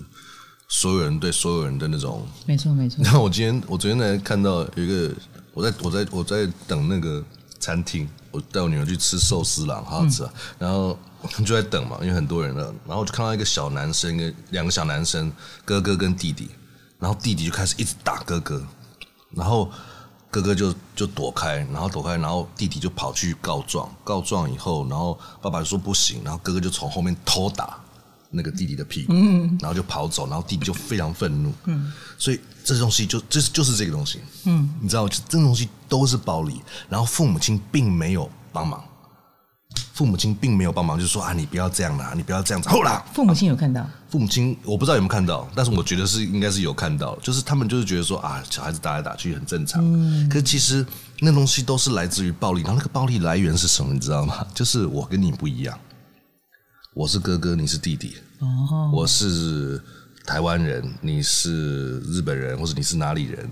[0.69, 2.25] 所有人对所有人的那种。
[2.45, 3.03] 没错没错。
[3.03, 5.13] 然 后我今天我昨天才看到有一个，
[5.53, 7.21] 我在我在我在等那个
[7.59, 10.33] 餐厅，我带我女儿去吃寿司啦，好好吃啊。
[10.33, 10.97] 嗯、然后
[11.45, 12.73] 就在等嘛，因为很多人了。
[12.87, 15.29] 然后我就看到一个小男生跟两个小男生，
[15.65, 16.47] 哥哥跟弟弟，
[17.03, 18.65] 然后弟弟就开始一直打哥哥，
[19.35, 19.69] 然后。
[20.33, 23.87] 哥哥就就躲开，然后躲开，然后弟弟就跑去告状。
[24.03, 27.79] 告状以后，然后爸爸就说不行，然后哥哥就从后面偷打
[28.31, 38.83] 那个弟弟的屁股，嗯，然后就跑走，然后弟弟就非常愤怒，嗯，所以这东西就就是就是这个东西，嗯，你知道，这种东西都是暴力，然后父母亲并没有帮忙。
[39.93, 42.67] 父母亲并没有帮忙，就是说啊，你不要这样啦，你不要这样子。
[42.67, 49.83] 后啦，父母亲有看到，父母亲我不知道有没有看到，但是我觉得是应该是有看到，就是他们就是觉得说啊，小孩子打来打去很正常。
[49.85, 50.83] 嗯，可是其实
[51.19, 54.43] 那东西都是来自于暴力，然后那个暴力来源是什么，你知道吗？
[54.55, 55.79] 就是我跟你不一样，
[56.95, 58.15] 我是哥哥，你是弟弟。
[58.39, 59.79] 哦，我是
[60.25, 63.47] 台湾人，你是日本人，或者你是哪里人，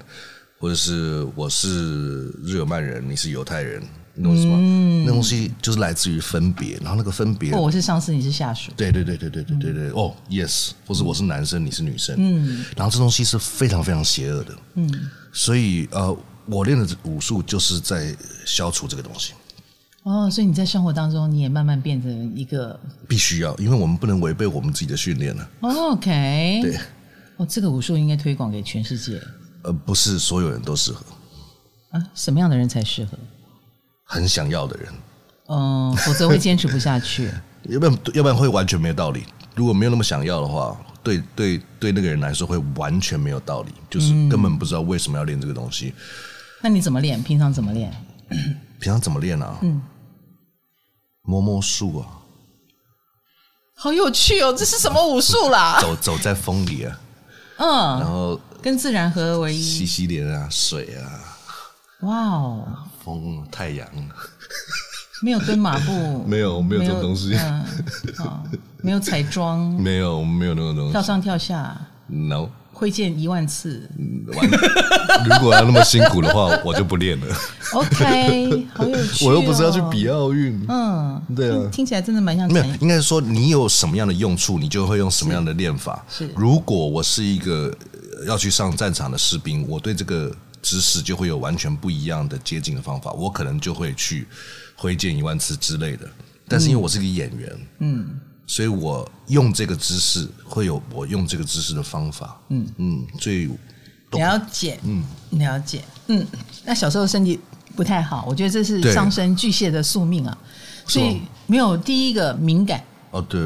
[0.60, 3.84] 或者是我是日耳曼人，你是犹太人。
[4.14, 4.58] 你懂什么？
[4.58, 8.72] 嗯、那东西就是来自于分别，然后那个分别，我是上司，你是下属。
[8.76, 9.88] 对对对对对对对对。
[9.90, 12.16] 哦、嗯 oh,，yes，或者我是男生，你是女生。
[12.18, 12.66] 嗯。
[12.76, 14.54] 然后这东西是非常非常邪恶的。
[14.76, 15.10] 嗯。
[15.32, 18.14] 所以呃，我练的武术就是在
[18.46, 19.34] 消除这个东西。
[20.04, 25.50] 哦，所以你在生活当中，你也慢慢变成一个必须要，因为我们不能违背我们自己的训练了。
[25.62, 26.60] 哦、OK。
[26.64, 26.78] 对。
[27.38, 29.22] 哦，这个武术应该推广给全世界。
[29.62, 31.06] 呃，不是所有人都适合。
[31.92, 33.18] 啊，什么样的人才适合？
[34.12, 34.94] 很想要的人，
[35.48, 37.32] 嗯，否则会坚持不下去。
[37.70, 39.24] 要不然，要不然会完全没有道理。
[39.56, 45.94] 如果没有那么想要的话，对对对，那个人来说会完全没有道理，就是根本不知道为什么要练这个东西。
[46.62, 47.24] 那你怎么练？
[47.24, 47.90] 平常怎么练？
[48.82, 49.58] 平常怎么练啊？
[49.62, 49.82] 嗯，
[51.22, 52.08] 摸摸树啊，
[53.76, 54.54] 好有趣哦！
[54.54, 55.80] 这是什么武术啦？
[55.80, 57.00] 走走在风里啊，
[57.58, 61.06] 嗯，然后跟自然合而为一，洗洗脸啊，水啊，
[62.02, 62.68] 哇哦，
[63.04, 63.88] 风太阳，
[65.22, 67.36] 没有蹲马步， 没有没有这种东西，
[68.82, 72.50] 没有彩妆， 没有没有那种东西，跳上跳下，no。
[72.74, 77.28] 挥剑一万次， 如果要那么辛苦的话，我就不练了。
[77.74, 80.60] OK，好有趣，我又不是要去比奥运。
[80.68, 82.52] 嗯，对啊，听起来真的蛮像。
[82.52, 86.04] 没有，应该是说你有什么样的用处，你就会用什么样的练法。
[86.10, 87.72] 是，如果我是一个
[88.26, 94.28] 要去上战场的士兵，我对这个知识就会有完全不一样的接近的方法，我可能就会去
[94.76, 96.08] 挥剑一万次之类的。
[96.48, 98.20] 但是因为我是个演员，嗯。
[98.48, 103.50] 所以我用这个姿势会有我用这个姿势的方法，嗯嗯，所以
[104.12, 105.06] 了解，嗯
[105.40, 106.28] 了解，嗯。
[106.66, 107.40] 那小时候身体
[107.78, 110.38] 不太好，我觉得这是上升巨蟹的宿命啊，
[110.86, 113.40] 所以没有第一个敏感哦，对，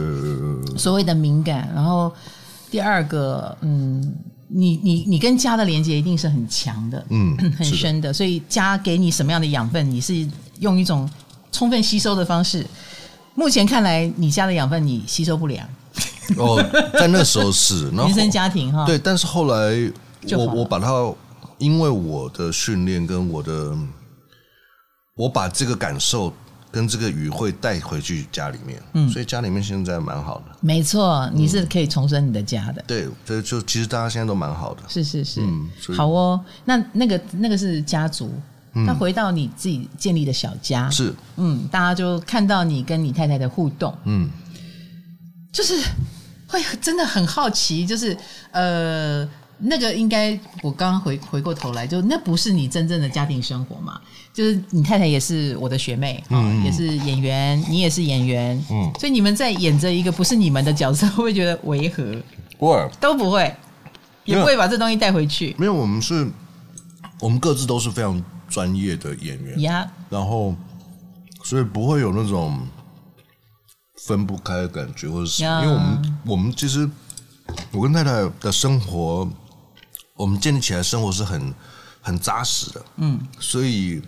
[0.76, 2.12] 所谓的敏感，然后
[2.72, 4.16] 第二个，嗯，
[4.48, 10.28] 你你你跟家的连接一定是很强的，嗯，很深的，所以家给你什么样的养分，你是
[10.60, 11.10] 用一种
[11.52, 12.66] 充分吸收的方式。
[13.34, 15.68] 目前看来，你家的养分你吸收不良。
[16.38, 18.86] 哦，在那时候是 原生家庭哈。
[18.86, 19.92] 对，但是后来
[20.32, 21.14] 我我把它，
[21.58, 23.78] 因为我的训练跟我的，
[25.18, 26.34] 我把这个感受
[26.76, 30.58] 跟这个语汇带回去家里面，嗯，所以家里面现在蛮好的。
[30.60, 32.84] 没错，你是可以重生你的家的。
[32.86, 34.82] 对，这就其实大家现在都蛮好的。
[34.90, 36.44] 是是是，嗯，好哦。
[36.66, 38.30] 那那个那个是家族。
[38.86, 44.30] 那回到你自己建立的小家是，嗯，大家就看到你跟你太太的互动，嗯，
[45.54, 45.82] 就是
[46.46, 48.18] 会真的很好奇，就是
[48.52, 49.26] 呃，
[49.58, 54.00] 那个应该我刚刚回回过头来，就那不是你真正的家庭生活嘛？
[54.34, 62.04] 就是你太太也是我的学妹，嗯，也是演员，你也是演员，嗯，所以你们在演着一个不是你们的角色，会不会觉得违和？
[62.58, 63.56] 不会，都不会，
[64.26, 65.56] 也不会把这东西带回去。
[65.58, 66.30] 没有，我们是，
[67.20, 68.24] 我们各自都是非常。
[68.48, 69.88] 专业的演员，Yeah.
[70.08, 70.56] 然后
[71.44, 72.62] 所以不会有那种
[74.06, 76.88] 分不开的感觉，或者是因为我们我们其实
[77.72, 79.28] 我跟太太的生活，
[80.16, 81.54] 我们建立起来生活是很
[82.02, 84.02] 很扎实的，嗯，所以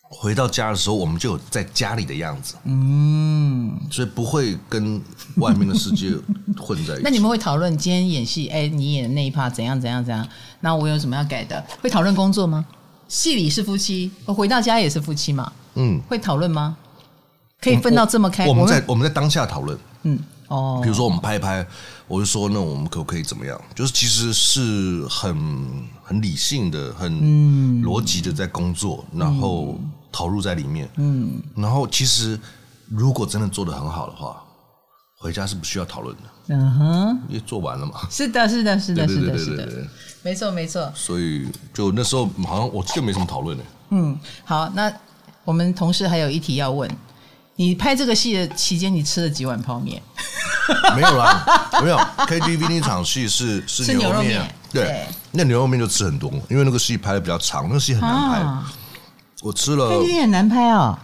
[0.00, 5.00] 回到家的时候，我们就有在家里的样子，嗯，所以不会跟
[5.36, 6.12] 外面的世界
[6.58, 7.02] 混在一起。
[7.04, 10.26] 那你们会讨论今天演戏，哎，你演的那一 part 怎样怎样怎样？
[10.60, 11.64] 那我有什么要改的？
[11.82, 12.64] 会讨论工作吗？
[13.08, 15.52] 戏里是夫妻，我回到家也是夫妻嘛。
[15.74, 16.76] 嗯，会讨论吗？
[17.60, 18.46] 可以分到这么开？
[18.46, 19.78] 我们在我们在当下讨论。
[20.04, 20.18] 嗯，
[20.50, 21.64] 哦，比如说我们拍一拍，
[22.08, 23.60] 我就说那我们可不可以怎么样？
[23.74, 27.12] 就是其实是很很理性的、很
[27.82, 29.78] 逻辑的在工作，然后
[30.10, 30.90] 投入在里面。
[30.96, 32.38] 嗯，然后其实
[32.88, 34.42] 如果真的做的很好的话，
[35.16, 36.22] 回家是不需要讨论的。
[36.48, 38.00] 嗯哼，因为做完了嘛。
[38.10, 39.86] 是的，是的，是的，是的，是的。
[40.22, 40.92] 没错，没错。
[40.96, 43.64] 所以就那时候好像我就没什么讨论的。
[43.90, 44.92] 嗯，好，那
[45.44, 46.90] 我们同事还有一题要问：
[47.60, 50.00] 你拍这个戏的期间，你吃了几碗泡面？
[50.96, 51.96] 没有啦，没有。
[52.26, 58.72] KTV 那场戏是是牛肉面，对，那牛肉面就吃很多，因为那个戏拍的比较长，那个戏很难拍。
[59.42, 60.98] 我吃了，KTV 很难拍哦，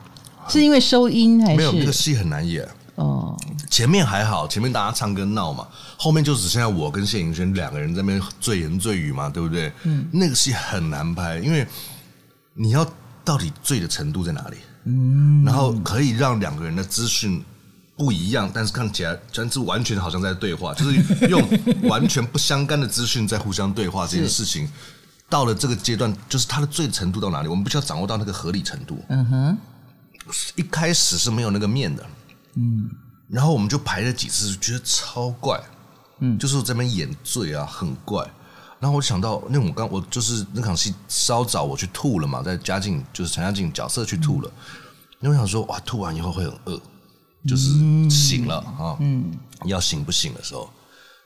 [0.48, 1.56] 是因为收音还是？
[1.58, 2.66] 没有，那个戏很难演。
[2.94, 3.36] 哦，
[3.68, 9.70] 前面还好，前面大家唱歌闹嘛，后面就只剩下我跟谢颖轩两个人在那边醉言醉语嘛，对不对？
[9.82, 11.66] 嗯，那个戏很难拍，因为
[12.54, 12.86] 你要
[13.22, 14.56] 到底醉的程度在哪里？
[14.86, 17.44] 嗯，然后可以让两个人的资讯
[17.96, 21.42] 不一样，但是看起来真是完全好像在对话，就是用
[21.88, 24.68] 完全不相干的资讯在互相对话这件事情，
[25.28, 27.48] 到了这个阶段，就是他的醉的程度到哪里？
[27.48, 29.02] 我们必须要掌握到那个合理程度。
[29.08, 29.58] 嗯哼，
[30.54, 32.06] 一开始是没有那个面的。
[32.54, 32.88] 嗯，
[33.28, 35.60] 然后我们就排了几次，觉得超怪，
[36.20, 38.24] 嗯，就是这边演醉啊，很怪。
[38.78, 44.50] 然后我想到，那我刚我就是那场戏稍早我去吐了嘛，在嘉靖就是陈嘉靖角色去吐了，
[45.20, 46.80] 因为我想说哇，吐完以后会很饿，
[47.46, 47.68] 就是
[48.10, 49.32] 醒了啊，嗯，
[49.64, 50.70] 要醒不醒的时候，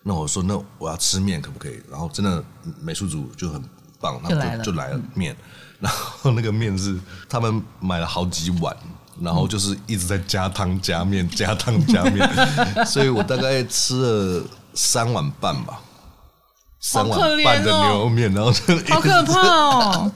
[0.03, 1.81] 那我说那我要吃面可不可以？
[1.91, 2.43] 然后真的
[2.81, 3.63] 美术组就很
[4.01, 5.01] 棒，他们就就来了。
[5.15, 5.37] 面，
[5.79, 8.77] 然后那个面是他们买了好几碗。
[9.21, 12.27] 然后就是一直在加汤加面加汤加面，
[12.87, 15.79] 所以我大概吃了三碗半吧，
[16.81, 20.13] 三碗半的牛肉面，然后就好可怕哦！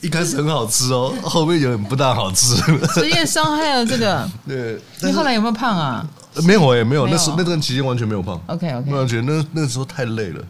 [0.00, 2.56] 一开始很好吃哦，后面有点不大好吃，
[2.94, 4.28] 职业伤害了这个。
[4.46, 6.04] 对，你后来有没有胖啊？
[6.44, 8.40] 没有也没有，那时那段期间完全没有胖。
[8.48, 10.44] OK OK，我觉得那那时候太累了，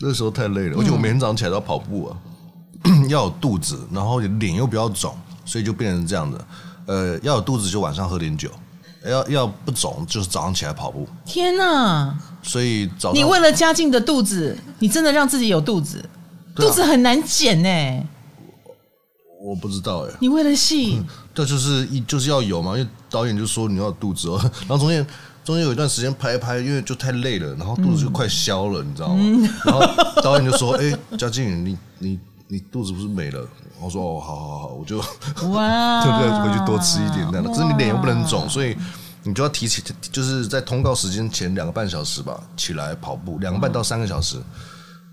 [0.00, 2.16] 那时候太累了，而且我每天早上起来都要跑步啊，
[3.08, 6.44] 要有肚子，然后脸又比较肿，所以就变成这样的。
[6.86, 8.50] 呃，要有肚子就晚上喝点酒，
[9.06, 11.08] 要要不肿就是早上起来跑步。
[11.24, 12.16] 天哪！
[12.44, 18.06] 所以早上你为了家境的肚子，你真的让自己有肚子，啊、肚子很难减呢。
[19.42, 20.14] 我不知道哎。
[20.20, 21.02] 你为了戏，
[21.34, 24.38] 这就是一就是要有嘛，因为导演就说你要肚子哦。
[24.68, 25.06] 然后中间
[25.44, 29.16] 中间有一段时间拍一拍，因为就太累了，然后肚子就快消了，嗯、你知道吗？
[29.20, 33.46] 嗯、然后导演就说：“哎，嘉靖，你你你肚子不是没了？”
[33.80, 34.96] 我说：“哦，好好好，我就
[35.50, 36.30] 哇，对不对？
[36.40, 37.44] 回去多吃一点那样。
[37.44, 38.74] 可是你脸又不能肿，所以
[39.24, 44.36] 你就要提前，就是在通告时间前两个半小时吧，起来跑步，两个半到三个小时。”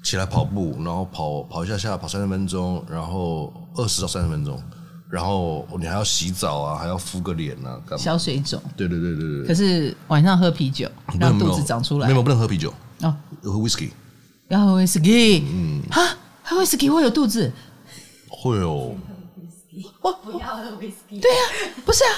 [0.04, 4.60] 起来跑步，然后跑跑一下下，跑三十分钟，然后二十到三十分钟，
[5.08, 7.98] 然后你还要洗澡啊，还要敷个脸啊，干嘛？
[7.98, 8.60] 消水肿。
[8.76, 9.46] 对对对对对。
[9.46, 12.08] 可是晚上喝啤酒，让肚子长出来。
[12.08, 12.74] 没有，不能喝啤酒。
[13.02, 13.92] 哦，喝 whisky。
[14.48, 15.44] 要喝 whisky。
[15.46, 15.84] 嗯。
[15.92, 17.52] 哈，喝 whisky 会有肚子？
[18.28, 18.96] 会哦。
[20.02, 21.20] 我不要喝威士忌。
[21.20, 22.10] 对呀，不是啊。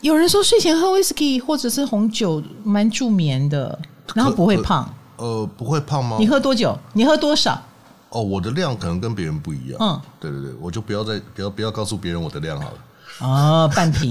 [0.00, 3.78] 有人说睡前喝威士忌或者是红酒蛮助眠的，
[4.14, 4.88] 然后不会胖。
[5.16, 6.16] 呃，不会胖吗？
[6.20, 6.78] 你喝多久？
[6.92, 7.60] 你喝多少？
[8.10, 9.76] 哦，我的量可能跟别人不一样。
[9.80, 12.78] 嗯，对对对，我就不要再不要不要告诉别人我的量好了。
[13.20, 14.10] 哦，半瓶。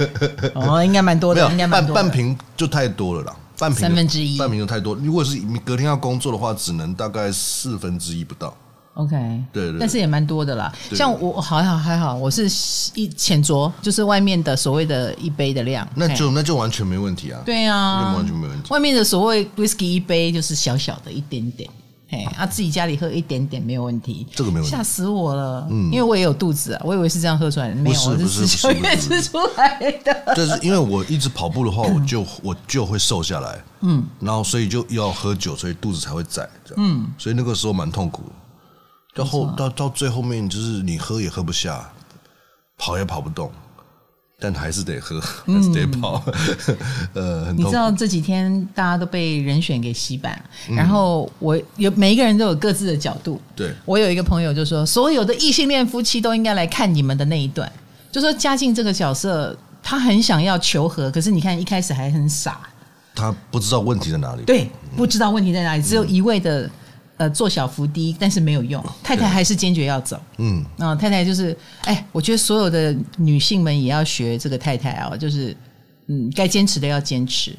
[0.54, 3.34] 哦，应该蛮多的，应该半半瓶就太多了啦。
[3.58, 4.94] 半瓶三分之一，半瓶就太多。
[4.96, 8.54] 如果是你隔天要工作的话，只能大概四分之一不到。
[8.94, 9.16] OK，
[9.50, 10.70] 对，但是也蛮多的啦。
[10.92, 12.44] 像我还好还好，我是
[12.94, 17.40] 一浅酌，就是外面的所谓的一杯的量，那就那就完全没问题啊。
[17.42, 18.68] 对啊，完全没问题。
[18.70, 21.70] 外面的所谓 whisky 一杯就是小小的一点点，
[22.06, 24.26] 嘿，啊，自己家里喝一点点没有问题。
[24.34, 25.66] 这个没问题，吓死我了。
[25.70, 30.34] 嗯，因为我也有肚子啊，我以为是这样喝出来的，没有，不是小月吃出来的。
[30.36, 30.58] 就是。
[30.62, 38.24] 因为我一直跑步的话，我就我就会瘦下来，嗯，然后所以就要喝酒，所以肚子才会窄，嗯，所以那个时候蛮痛苦。
[39.14, 41.90] 到后到到最后面，就是你喝也喝不下，
[42.78, 43.52] 跑也跑不动，
[44.40, 46.22] 但还是得喝，还是得跑。
[47.12, 53.38] 嗯、 呃，你知道这几天大家都被人选给洗版，嗯、然后我有每一个人都有各自的角度。
[53.54, 57.70] 对，我有一个朋友就说，所有的异性恋夫妻都应该来看你们的那一段，
[58.10, 62.60] 就说嘉靖这个角色，他很想要求和，可是你看一开始还很傻，
[63.14, 66.70] 他不知道问题在哪里，对，不知道问题在哪里，只有一味的。
[67.22, 68.84] 呃，做小伏低，但是没有用。
[69.00, 70.20] 太太还是坚决要走。
[70.38, 75.56] 嗯，啊，太太就是，哎，我觉得所有的女性们也要学这个太太啊，就是，
[76.08, 77.56] 嗯，该坚持的要坚持。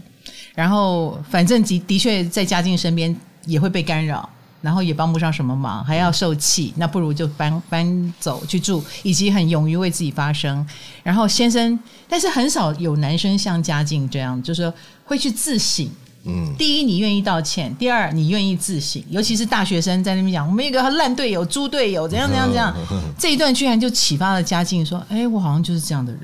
[0.54, 4.28] 然后，反正的的确在嘉靖身边也会被干扰，
[4.60, 10.68] 然后也帮不上什么忙，还要受气，那不如就搬搬走去住，以及很勇于为自己发声。
[11.04, 14.74] 然后先生，但是很少有男生像嘉靖这样，就是说
[15.06, 15.90] 会去自省。
[16.26, 19.04] 嗯，第一，你愿意道歉；第二，你愿意自省。
[19.10, 22.74] 尤其是大学生在那边讲，我们一个烂队友、猪队友，怎样怎样怎样。
[23.20, 26.22] 这一段居然就启发了嘉靖，说：“哎，我好像就是这样的人，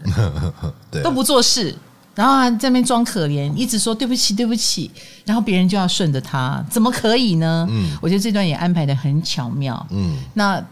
[0.90, 1.76] 对，都不做事，
[2.16, 4.90] 然后还在那边装可怜，一直说对不起，对不起，
[5.26, 9.86] 然后别人就要顺着他，怎么可以呢？”嗯，我觉得这段也安排的很巧妙。
[9.90, 10.66] 嗯，那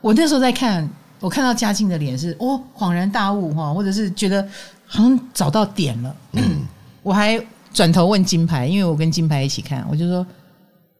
[0.00, 0.88] 我那时候在看，
[1.20, 4.42] 我看到嘉靖的脸是哦，恍然大悟哈，或者是觉得
[4.86, 6.16] 好像找到点了。
[6.32, 6.62] 嗯，
[7.04, 7.38] 我还。
[7.72, 10.26] 转头问金牌，因为我跟金牌一起看，我就说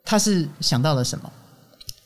[0.05, 1.31] 他是想到了什么？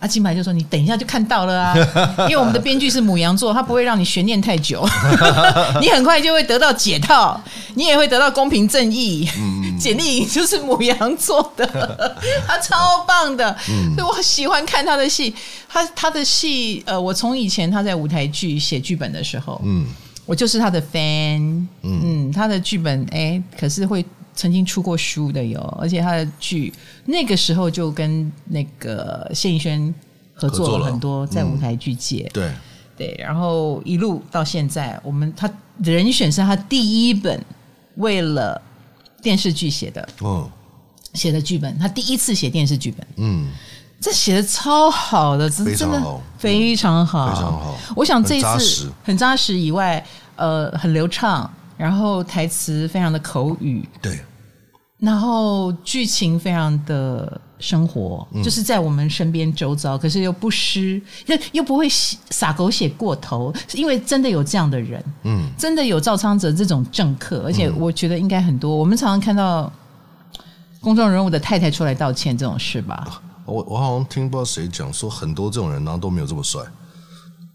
[0.00, 1.74] 啊，金牌就说你等一下就看到了啊，
[2.28, 4.86] 因为我们的编剧是母羊座，他不会让你悬念太久，
[5.80, 7.40] 你很快就会得到解套，
[7.74, 9.26] 你也会得到公平正义。
[9.38, 11.66] 嗯，简历颖就是母羊座的，
[12.46, 13.56] 他超棒的，
[13.96, 15.34] 所以我喜欢看他的戏。
[15.68, 19.86] 他他的戏，呃，我从以前他在舞台剧写剧本的时候，嗯，
[20.26, 24.04] 我就是他的 fan，嗯，他的剧本哎，可是会。
[24.34, 26.72] 曾经出过书的有，而且他的剧
[27.04, 29.94] 那个时候就跟那个谢颖轩
[30.34, 32.28] 合作了很多，在舞台剧界。
[32.28, 32.52] 嗯、对。
[32.96, 35.50] 对，然后一路到现在，我们他
[35.82, 37.44] 人选是他第一本
[37.96, 38.62] 为了
[39.20, 40.48] 电视剧写的，哦，
[41.12, 43.48] 写的剧本，他第一次写电视剧本，嗯，
[44.00, 46.00] 这写的超好的，真的
[46.38, 47.76] 非常好，非常好。
[47.96, 51.52] 我想这一次很扎实以外，呃，很流畅。
[51.76, 54.18] 然后台词非常的口语，对，
[54.98, 69.72] 然后剧情非常的生活，嗯、就是在我们身边周遭，可是又不失，又又不会撒狗血过头，因为真的有这样的人，嗯，真的有赵昌泽这种政客，而且我觉得应该很多，我们常常看到
[70.80, 73.20] 公众人物的太太出来道歉这种事吧。
[73.46, 76.62] 我我好像听不知道谁讲说很多这种人，然后都没有这么帅。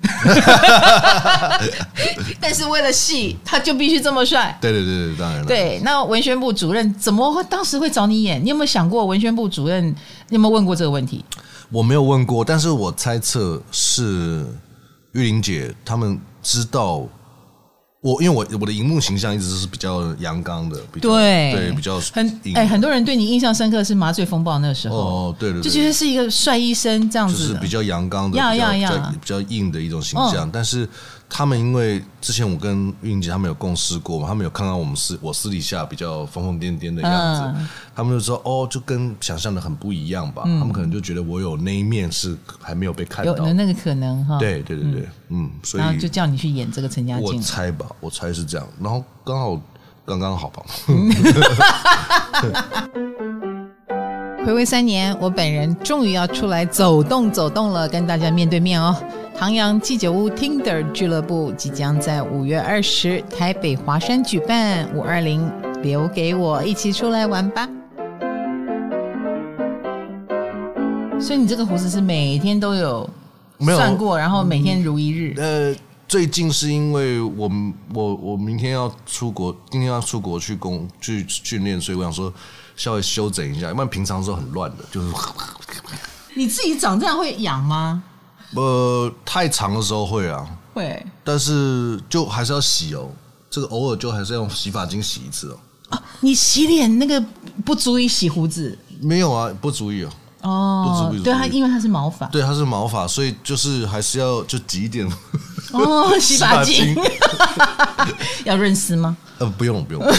[2.39, 4.57] 但是为了戏，他就必须这么帅。
[4.61, 5.45] 对对对对，当然了。
[5.45, 8.43] 对，那文宣部主任怎么会当时会找你演？
[8.43, 9.85] 你有没有想过文宣部主任？
[10.29, 11.23] 你有没有问过这个问题？
[11.69, 14.45] 我没有问过，但是我猜测是
[15.11, 17.05] 玉玲姐他们知道。
[18.01, 30.87] 我因为我我的荧幕形象一直都是比较阳刚的，比较对对比较很哎、欸，很多人对你印象深刻是《麻醉风暴》那个时候哦，对对，對，就觉得是一个帅医生这样子，就是比较阳刚的，要要要，比较硬的一种形象，哦、但是。
[31.31, 40.41] 他们因为之前我跟玉玲姐他们有共事过嘛，他们有看到我们私我私底下比较疯疯癫癫的样子，嗯、他们就说哦，就跟想象的很不一样吧。
[40.45, 44.39] 嗯、他们可能就觉得我有那一面是还没有被看到，有那个可能哈。
[44.39, 47.25] 对对对对，嗯，嗯，所以就叫你去演这个陈家靖。
[47.25, 49.61] 我猜吧，我猜是这样，然后刚好
[50.05, 50.63] 刚刚好吧。
[54.45, 58.95] 回味三年，我本人终于要出来走动走动了，跟大家面对面哦。
[59.39, 65.49] 唐阳鸡酒屋 Tinder 俱乐部即将在五月二十台北华山举办五二零，
[65.81, 67.65] 留给我一起出来玩吧。
[71.21, 73.09] 所以你这个胡子是每天都有
[73.61, 75.33] 算过，然后每天如一日。
[75.37, 75.73] 呃，
[76.05, 77.49] 最近是因为我
[77.93, 82.33] 我我明天要出国，今天要出国去工去训练，所以我想说
[82.75, 85.07] 稍微修整一下，要不然平常时候很乱的，就是。
[86.35, 88.03] 你自己长这样会痒吗？
[88.55, 93.09] 呃，太长的时候会啊，会，但是就还是要洗哦。
[93.49, 95.57] 这个偶尔就还是要用洗发精洗一次哦。
[95.89, 97.23] 啊，你洗脸那个
[97.65, 98.77] 不足以洗胡子？
[99.01, 100.09] 没有啊，不足以哦。
[100.41, 101.23] 哦，不足以。
[101.23, 102.25] 对它，因为它是毛发。
[102.27, 105.11] 对，它是毛发，所以就是还是要就挤一点。
[105.71, 106.95] 哦， 洗发精。
[108.45, 109.17] 要润丝吗？
[109.39, 110.01] 呃，不用不用。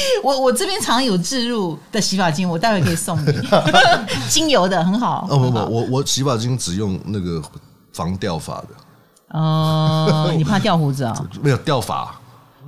[0.24, 3.32] 我我这边常有置入的洗发精，我待会可以送你，
[4.30, 5.26] 精油的很好。
[5.30, 7.42] 哦不不，我我洗发精只用那个
[7.92, 8.68] 防掉发的。
[9.28, 11.14] 哦， 你怕掉胡子啊？
[11.42, 12.14] 没有掉发。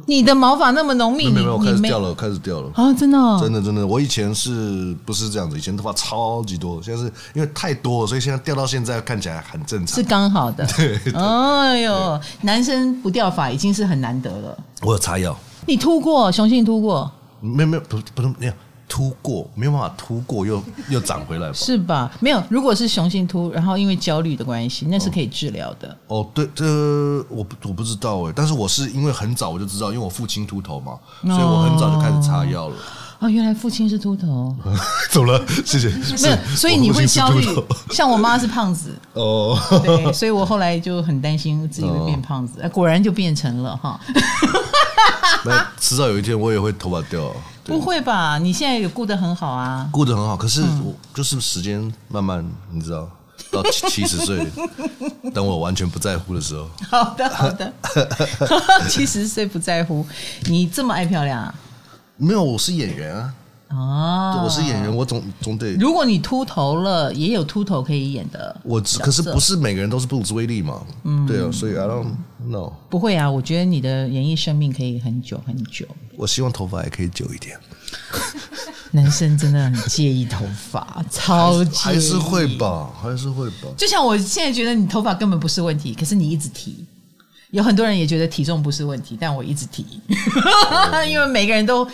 [0.06, 2.92] 你的毛发那么浓密，没有没有，开始掉了，开始掉了啊！
[2.94, 5.56] 真的真的真的，我以前是不是这样子？
[5.56, 10.66] 以前头发超级多，现在是因为太多，所以现在掉到现在看起来很正常，是刚好的。
[10.76, 14.56] 对，哎呦，男生不掉发已经是很难得了。
[14.80, 15.36] 我有擦药。
[15.66, 17.08] 你秃过，雄性秃过？
[17.40, 18.54] 没有没有，不不能那样
[18.88, 21.54] 秃过，没有办法突过又 又长回来吧？
[21.54, 22.10] 是吧？
[22.20, 25.96] 没有，如果是雄性突，然后因为焦虑的关系，那是可以治疗的。
[26.08, 26.64] 哦，对，这
[27.28, 32.76] 我不我不知道哎，但是我是因为很早我就知道，因为我父亲秃头嘛，所以我很早就开始擦药了。
[33.20, 34.56] 哦，原来父亲是秃头，
[35.12, 35.88] 走了，谢谢。
[36.22, 37.44] 没有，所以你会焦虑。
[37.90, 44.00] 像我妈是胖子 哦，对，所以我后来就很担心自己会变胖子，果然就变成了哈。
[45.44, 47.34] 那迟早有一天我也会头发掉。
[47.64, 48.36] 不会吧？
[48.38, 50.36] 你现在也顾得很好啊，顾得很好。
[50.36, 53.08] 可是我就是时间慢慢，你知道，
[53.52, 54.44] 到七十岁，
[55.32, 56.68] 等我完全不在乎的时候。
[56.88, 57.72] 好的，好的。
[58.88, 60.04] 七十岁不在乎，
[60.46, 61.54] 你这么爱漂亮啊？
[62.16, 63.34] 没有，我是演员啊。
[63.68, 65.74] 哦，我是演员，我总总得。
[65.74, 68.56] 如果你秃头了，也有秃头可以演的。
[68.64, 70.80] 我可是不是每个人都是布鲁斯威利嘛？
[71.04, 72.08] 嗯，对啊，所以 I don't
[72.48, 72.72] know。
[72.88, 75.86] 不会啊，我觉得你的演艺生命可以很久很久。
[76.16, 77.58] 我希望头发也可以久一点。
[78.92, 83.68] 男生真的很介意头发， 超级还是会吧，还是会吧。
[83.76, 86.84] 就像我现在觉得你头发根本不是问题，可是你一直提。
[87.50, 89.84] 有很多人也觉得体重不是问题，但我一直提，
[91.08, 91.86] 因为每个人都。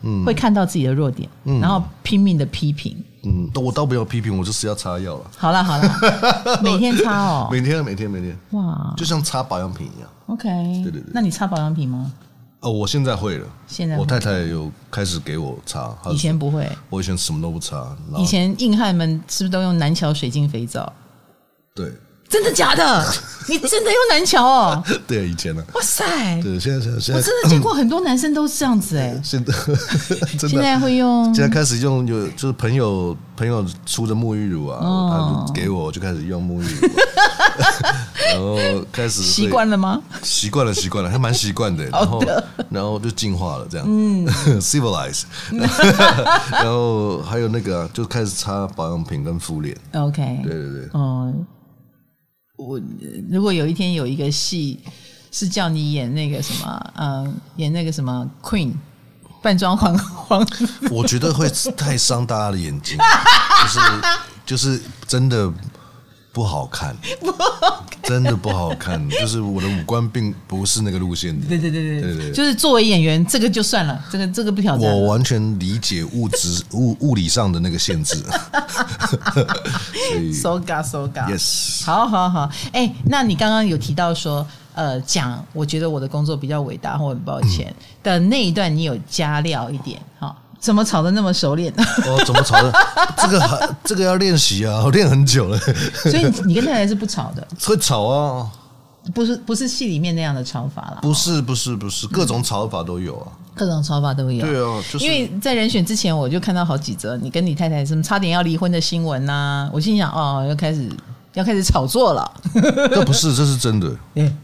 [0.00, 2.96] 嗯，会看到自己的弱点，嗯、然后拼命的批评。
[3.24, 5.30] 嗯，我倒不要批评，我就是要擦药了。
[5.36, 5.88] 好了好了，
[6.62, 10.08] 每天擦哦，每天每天每天，哇，就像擦保养品一样。
[10.26, 10.48] OK，
[10.82, 11.10] 对对对。
[11.12, 12.12] 那你擦保养品吗？
[12.60, 13.46] 哦，我现在会了。
[13.66, 16.68] 现在我太太有开始给我擦，以前不会。
[16.90, 17.86] 我以前什么都不擦。
[18.16, 20.92] 以前硬汉们是不是都用南桥水晶肥皂？
[21.74, 21.92] 对。
[22.28, 23.04] 真的假的？
[23.50, 24.84] 你真的用南桥哦？
[25.06, 25.64] 对，以前呢？
[25.72, 26.04] 哇塞！
[26.42, 29.18] 对，现在现在我真的见过很多男生都是这样子哎。
[29.24, 29.54] 现在
[30.46, 34.78] 现在会用，现在开始用，有就是朋友朋友出的沐浴乳啊，
[35.10, 36.88] 他就给我，我就开始用沐浴乳，
[38.34, 39.98] 然后开始习惯了吗？
[40.22, 41.86] 习惯了，习惯了，还蛮习惯的。
[41.86, 42.22] 然后
[42.68, 44.26] 然后就进化了，这样，嗯
[44.60, 45.22] ，civilize。
[46.52, 49.74] 然后还有那个，就开始擦保养品跟敷脸。
[49.94, 51.46] OK，对对对，嗯。
[52.58, 52.78] 我
[53.30, 54.78] 如果有一天有一个戏
[55.30, 58.72] 是叫你演那个什么，嗯，演那个什么 Queen
[59.40, 60.46] 扮装皇皇，
[60.90, 62.98] 我觉得会太伤大家的眼睛，
[63.62, 63.80] 就是
[64.44, 65.52] 就是真的
[66.40, 66.96] 不好看，
[68.04, 69.04] 真的不好看。
[69.10, 71.44] 就是我的五官并不是那个路线的。
[71.48, 74.88] 对对对对对对，就是作为演员，这个就算了，这个这个不挑战。
[74.88, 78.14] 我完全理解物质物物理上的那个限制。
[80.10, 82.48] 所以，so ga so ga，yes，好好好。
[82.72, 87.74] 哎，那你刚刚有提到说，呃，讲我觉得我的工作比较伟大，或很抱歉
[88.04, 90.36] 的那一段，你有加料一点，哈。
[90.60, 91.72] 怎么炒的那么熟练？
[92.06, 92.72] 哦，怎么炒的？
[93.16, 95.58] 这个这个要练习啊，我练很久了。
[95.58, 97.46] 所以你跟太太是不炒的？
[97.64, 98.50] 会炒啊，
[99.14, 100.98] 不是不是戏里面那样的炒法啦。
[101.00, 104.44] 不是不是不是，各种炒法都有啊，各种炒法都有。
[104.44, 110.90] 对啊，就是因为在人选之前，我就看到好几则你跟你太太什么差点要离婚的新闻呐、啊，我心想哦，要开始
[111.34, 112.32] 要开始炒作了。
[112.90, 113.96] 这不是，这是真的。
[114.16, 114.38] 嗯。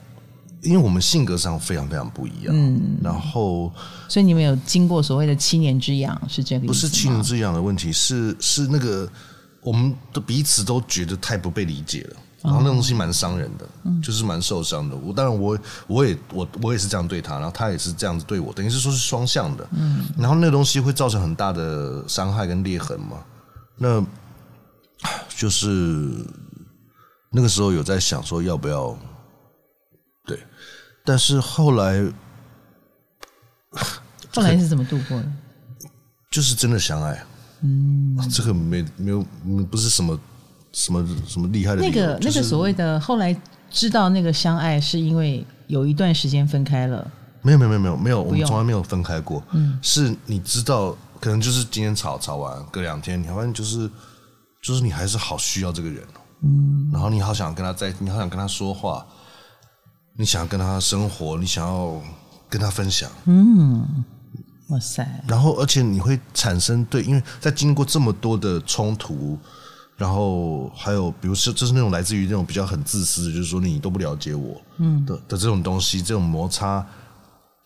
[0.65, 3.73] 因为我们性格上非常非常不一样，嗯，然后，
[4.09, 6.67] 所以你们有经过所谓的七年之痒，是这个意思？
[6.69, 9.09] 不是七年之痒的问题，是是那个
[9.61, 14.97] 我们的彼此都觉得太不被理解了，然后那东西蛮伤人的，嗯，就是蛮受伤的。
[14.97, 23.19] 我当然我我也我我也是这样对他，然后他也是这样子对我，等于是说是双向的，嗯，然后那个东西会造成很大的伤害跟裂痕嘛，
[23.77, 24.05] 那
[25.37, 25.69] 就是
[27.31, 28.97] 那个时候有在想说要不要。
[31.05, 32.03] 但是后来，
[34.35, 35.27] 后来是怎么度过的？
[36.31, 37.23] 就是真的相爱，
[37.61, 39.23] 嗯，这个没没有，
[39.71, 40.19] 不是什么
[40.73, 41.83] 什么什么厉害的。
[41.83, 43.37] 那个那个所谓的后来
[43.71, 47.09] 知道那个相爱，是因为有一段时间分开了。
[47.43, 49.41] 没有没有没有没有没有，我们从来没有分开过。
[49.53, 53.89] 嗯，是你知道，可能就是今天吵吵完，隔两天你发现就是
[54.63, 56.03] 就是你还是好需要这个人，
[56.43, 59.07] 嗯，然后你好想跟他在，你好想跟他说话。
[60.17, 62.01] 你想要跟他生活，你想要
[62.49, 64.05] 跟他分享，嗯，
[64.69, 65.05] 哇塞！
[65.27, 69.37] 然后，而且你会产生对，因为在经过这么多的冲突，
[69.97, 75.05] 然后还有，比如说，就是那种来自于那种比较很自私的，就是说你都不了解我，嗯。
[75.05, 76.87] 的的这种东西，这种摩擦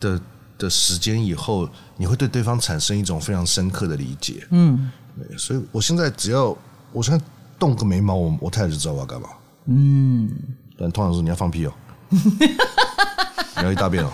[0.00, 0.18] 的
[0.56, 1.68] 的时间以后，
[1.98, 4.90] 你会对对方产生一种非常深刻的理解，嗯，
[5.36, 6.56] 所以我现在只要
[6.92, 7.22] 我现在
[7.58, 9.28] 动个眉毛，我我太太就知道我要干嘛，
[9.66, 10.30] 嗯，
[10.78, 11.72] 但通常说你要放屁哦。
[13.58, 14.10] 你要一大便哦！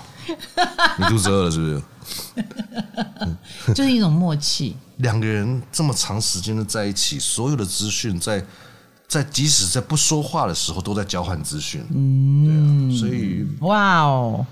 [0.99, 1.83] 你肚子饿了是不是？
[3.75, 4.77] 就是一种默契。
[4.99, 8.45] 两个人这么长时间的在一起，所有的资讯在
[9.07, 11.85] 在即使在不说话的时候都在交换资讯。
[11.95, 14.47] 嗯，对啊，所以哇哦，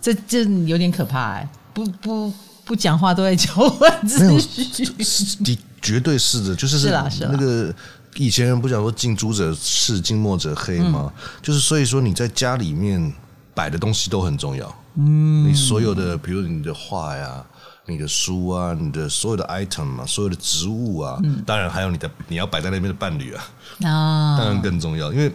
[0.00, 1.48] 这这有点可怕哎！
[1.74, 2.32] 不不
[2.64, 7.74] 不讲话都在交换资讯，的绝对是的，就是是啦是那个。
[8.16, 11.12] 以前人不讲说近朱者赤，近墨者黑吗？
[11.16, 13.12] 嗯、就是所以说你在家里面
[13.54, 14.74] 摆的东西都很重要。
[14.96, 17.42] 嗯，你所有的，比如你的画呀、
[17.86, 23.44] 你的书啊、你的所有的 item 啊、所有的植物啊，嗯、当然还有你的你要摆在那边的伴侣啊，
[23.80, 25.32] 哦、当然更重要，因为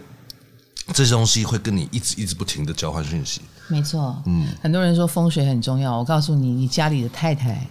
[0.92, 3.40] 这些东西会跟你一直一直不停的交换讯息。
[3.66, 7.66] 没错，嗯，很多人说风水很重要，我告诉你，你家里的太太。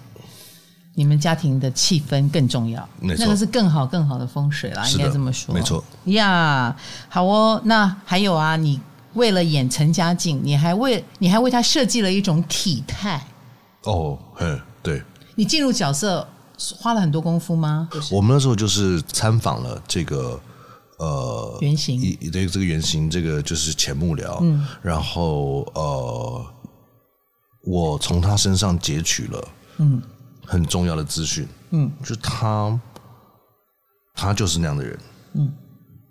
[1.00, 5.54] 你们家庭的气氛更重要，那个是更好更好的风水啦，应该这么说。
[5.54, 6.76] 没错呀，
[7.08, 7.62] 好哦。
[7.66, 8.82] 那还有啊，你
[9.14, 13.24] 为了演陈家靖，你还为你还为他设计了一种体态。
[13.84, 15.04] 哦，嗯，对。
[15.36, 16.28] 你进入角色
[16.58, 17.88] 花了很多功夫吗？
[18.12, 20.42] 我们那时候就是参访了这个
[20.98, 24.40] 呃原型，对这个原型，这个就是钱幕僚。
[24.42, 26.46] 嗯，然后呃，
[27.66, 30.02] 我从他身上截取了嗯。
[30.50, 32.80] 很重要的资讯，嗯，就他，
[34.16, 34.98] 他就是那样的人，
[35.34, 35.54] 嗯，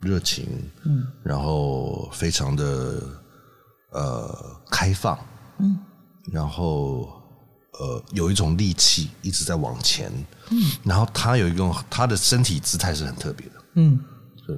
[0.00, 0.46] 热情，
[0.84, 3.02] 嗯，然后非常的
[3.92, 5.18] 呃开放，
[5.58, 5.78] 嗯，
[6.30, 7.10] 然后
[7.80, 10.12] 呃有一种力气一直在往前，
[10.50, 13.98] 嗯，然后他有一种他的身体姿态是很特别的，嗯，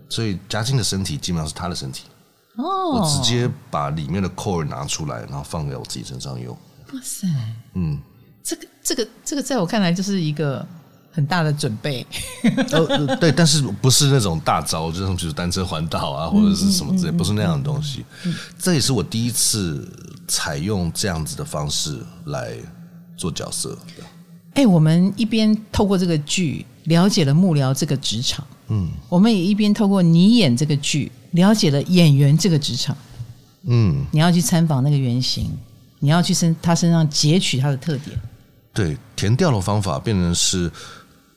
[0.08, 2.08] 所以嘉靖的身体基本上是他的身体，
[2.56, 6.52] 哦，我直接把里面的 core 拿出来，然后放在我自己身上用，
[6.92, 7.28] 哇塞，
[7.74, 8.02] 嗯。
[8.42, 10.66] 这个这个这个，在我看来就是一个
[11.10, 12.06] 很大的准备。
[12.72, 18.04] 呃，对，但是不是那种大招，就像比如单车环岛啊，或者是什么之类，不是那样的东西。
[18.58, 19.86] 这也是我第一次
[20.26, 22.52] 采用这样子的方式来
[23.16, 23.76] 做角色。
[24.54, 32.96] 哎，我们一边透过这个剧了解了幕僚这个职场，嗯，我们也一边透过你演这个剧了解了演员这个职场，
[33.66, 35.56] 嗯，你要去参访那个原型，
[36.00, 38.18] 你要去身他身上截取他的特点。
[38.72, 40.70] 对，填掉的方法变成是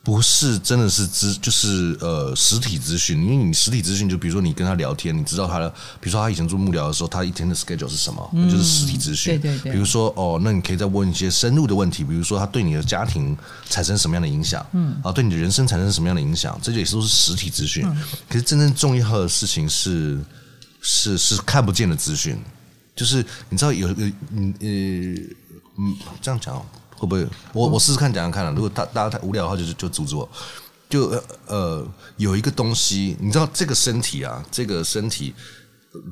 [0.04, 9.40] 不是真的是资，就是呃实体资讯，因为你实体资讯，就比如说你跟他聊天，你知道他的，比如说他以前做幕僚的时候，他一天的 schedule 是什么，嗯、就是实体资讯。
[9.40, 9.72] 对对对。
[9.72, 13.36] 比如说哦，那你可以再问一些深入的问题，比如说他对你的家庭
[13.70, 17.84] 产生什么样的影响，嗯，啊，对你的人生产生什么样的影响，这些也是都是实体资讯。
[17.88, 17.98] 嗯、
[18.28, 20.20] 可是真正重要的事情是
[20.82, 22.38] 是是看不见的资讯，
[23.02, 24.68] 就是你知道有一个嗯呃
[25.78, 26.64] 嗯这样讲。
[26.96, 27.28] 会不会？
[27.52, 28.52] 我我试试看讲讲看了。
[28.52, 30.30] 如果大大家太无聊的话，就就阻止我。
[30.88, 31.84] 就呃
[32.18, 35.34] 有一个东西，你知道这个身体啊，这个身体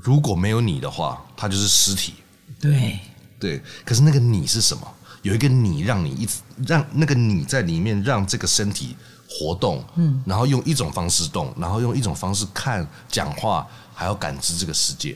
[0.01, 2.15] 如果没有你的话，它就是尸体。
[2.59, 2.97] 对
[3.39, 3.61] 对。
[3.85, 4.81] 可是那个你是什么？
[5.21, 8.95] 有一个你让你一直让那个你在里面让这个身体
[9.29, 15.15] 活动，嗯，然后用一种方式动，然后用一种方式看、讲话，还要感知这个世界。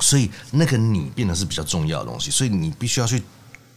[0.00, 2.30] 所以那个你变得是比较重要的东西。
[2.30, 3.22] 所以你必须要去，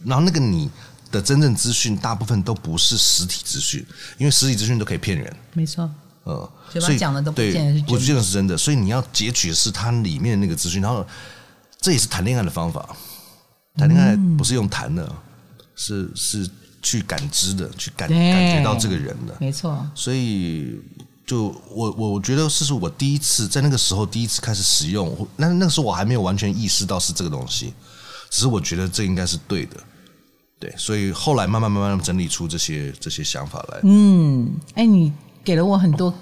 [0.04, 0.70] 然后那个你。
[1.10, 3.82] 的真正资讯大部分都不是实体资讯，
[4.18, 5.36] 因为实体资讯都可以骗人。
[5.54, 5.90] 没错，
[6.24, 8.58] 呃，所以讲的都不见得是，不见得是真的。
[8.58, 11.06] 所以你要截取的是它里面的那个资讯，然后
[11.80, 12.94] 这也是谈恋爱的方法。
[13.74, 16.50] 谈恋爱不是用谈的，嗯、是是
[16.82, 19.34] 去感知的，去感感觉到这个人的。
[19.40, 19.88] 没错。
[19.94, 20.78] 所以
[21.28, 27.74] 就我我我觉得是是我第一次在那个时候第一次开始使用，那那个时候我还没有完全意识到是这个东西，
[28.30, 29.76] 只是我觉得这应该是对的。
[30.58, 33.80] 对，所以后来慢慢慢慢整理出这些这些想法来。
[33.82, 35.12] 嗯，哎，你
[35.44, 36.12] 给了我很多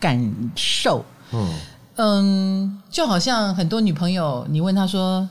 [0.00, 1.04] 感受。
[1.30, 1.54] 嗯
[1.96, 5.28] 嗯，就好像很多女朋友，你问她说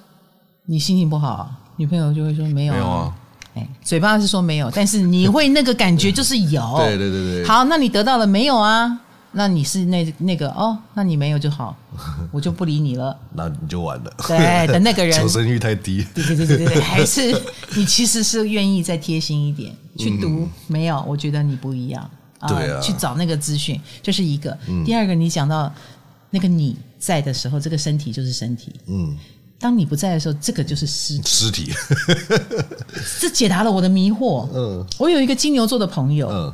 [0.68, 3.16] 你心情不好，女朋友就会说没有，没有啊。
[3.56, 6.76] 哎，嘴巴是说没有，但是你会那个感觉就是有。
[6.78, 7.48] 对对对对。
[7.48, 9.00] 好，那你得到了没有啊？
[9.36, 11.76] 那你是那那个哦，那你没有就好，
[12.32, 13.18] 我就不理你了。
[13.34, 14.14] 那你就完了。
[14.28, 16.06] 对，的那个人 求生欲太低。
[16.14, 17.42] 对对对对对，还是
[17.76, 20.28] 你其实是愿意再贴心一点去读。
[20.28, 22.08] 嗯、没有，我觉得你不一样。
[22.48, 22.80] 对啊。
[22.80, 24.56] 去找那个资讯，这、就是一个。
[24.68, 25.74] 嗯、第二个，你讲到
[26.30, 28.72] 那个你在的时候，这个身体就是身体。
[28.86, 29.18] 嗯。
[29.58, 31.74] 当你不在的时候，这个就是尸尸体。
[33.20, 34.48] 这解答了我的迷惑。
[34.54, 34.86] 嗯。
[35.00, 36.30] 我有一个金牛座的朋友。
[36.30, 36.54] 嗯。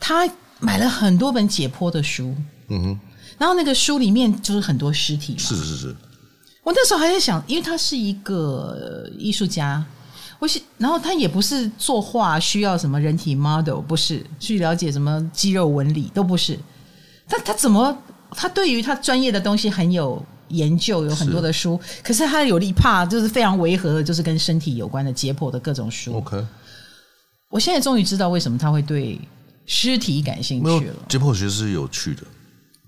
[0.00, 0.26] 他。
[0.64, 2.34] 买了很多本解剖的书，
[2.68, 3.00] 嗯哼，
[3.36, 5.96] 然后那个书里面就是很多尸体嘛，是是是。
[6.62, 9.84] 我那时候还在想，因为他是一个艺术家，
[10.38, 16.58] 我是，然后他也不是作画需要什么人体 model，不是去了解什么肌肉纹理，都不是。
[17.28, 17.94] 他他怎么
[18.30, 26.16] 他对于他专业的东西很有研究，有很多的书，是可是他有一 part 就是非常违和的，就是跟身体有关的解剖的各种书。
[26.16, 26.42] OK，
[27.50, 29.20] 我现在终于知道为什么他会对。
[29.66, 32.22] 尸体感兴趣了，解剖学是有趣的，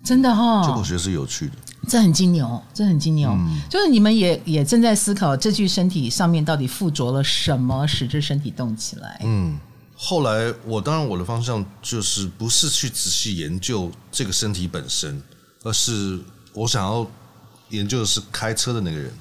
[0.05, 0.63] 真的哈、哦。
[0.65, 1.53] 解剖学是有趣的，
[1.89, 3.31] 这很金牛，这很金牛。
[3.31, 9.21] 嗯、就是你们也也正在思考这具身体上面到底附着了什么，使这身体动起来。
[9.25, 9.59] 嗯，
[9.97, 15.23] 后来我当然我的方向就是不是去仔细研究这个身体本身，
[15.63, 16.21] 而是
[16.53, 17.07] 我想要
[17.71, 19.13] 研究的是开车的那个人。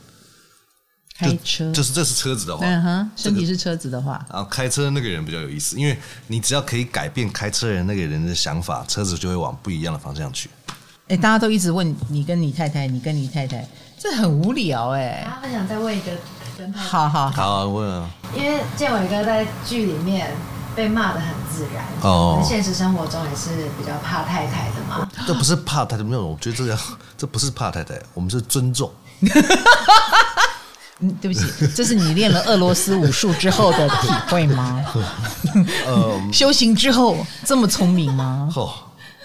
[1.18, 5.98] 开车就是这是车子的话，嗯哼，身体是车子的话，然后开车的那个人比较有意思，因为
[6.28, 10.50] 你只要可以改变开车人那个人的想法，车子就会往不一样的方向去。
[11.08, 13.66] 哎，大家都一直问你跟你太太，你跟你太太，
[13.98, 15.26] 这很无聊哎。
[15.42, 16.12] 他想再问一个，
[16.74, 18.10] 好好好，问啊。
[18.36, 20.30] 因为建伟哥在剧里面
[20.76, 25.10] 被骂的很自然，哦，现实生活中也是比较怕太太的嘛。
[25.26, 26.78] 这不是怕太太，没有，我觉得这个
[27.18, 28.92] 这不是怕太太，我们是尊重。
[31.02, 34.84] 嗯，对不起，这是你练了俄罗斯武术之后的 体会吗？
[35.86, 38.50] 呃， 修行之后这么聪明吗？
[38.56, 38.74] 哦，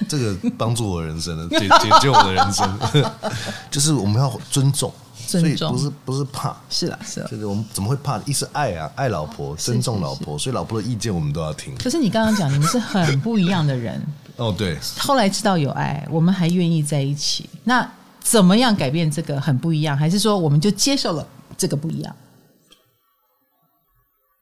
[0.09, 2.79] 这个帮助我人生了，解解救我的人生，
[3.71, 4.93] 就是我们要尊重，
[5.29, 8.19] 尊重，不是不是怕，是啦是啦，就是我们怎么会怕？
[8.25, 11.73] 一是爱啊，爱老婆，尊重老婆，所以老婆的意见我们都要听。
[11.77, 14.05] 可是你刚刚讲，你们是很不一样的人
[14.35, 14.77] 哦，对。
[14.99, 17.89] 后来知道有爱，我们还愿意在一起，那
[18.21, 19.97] 怎么样改变这个很不一样？
[19.97, 21.25] 还是说我们就接受了？
[21.61, 22.17] 这个不一样，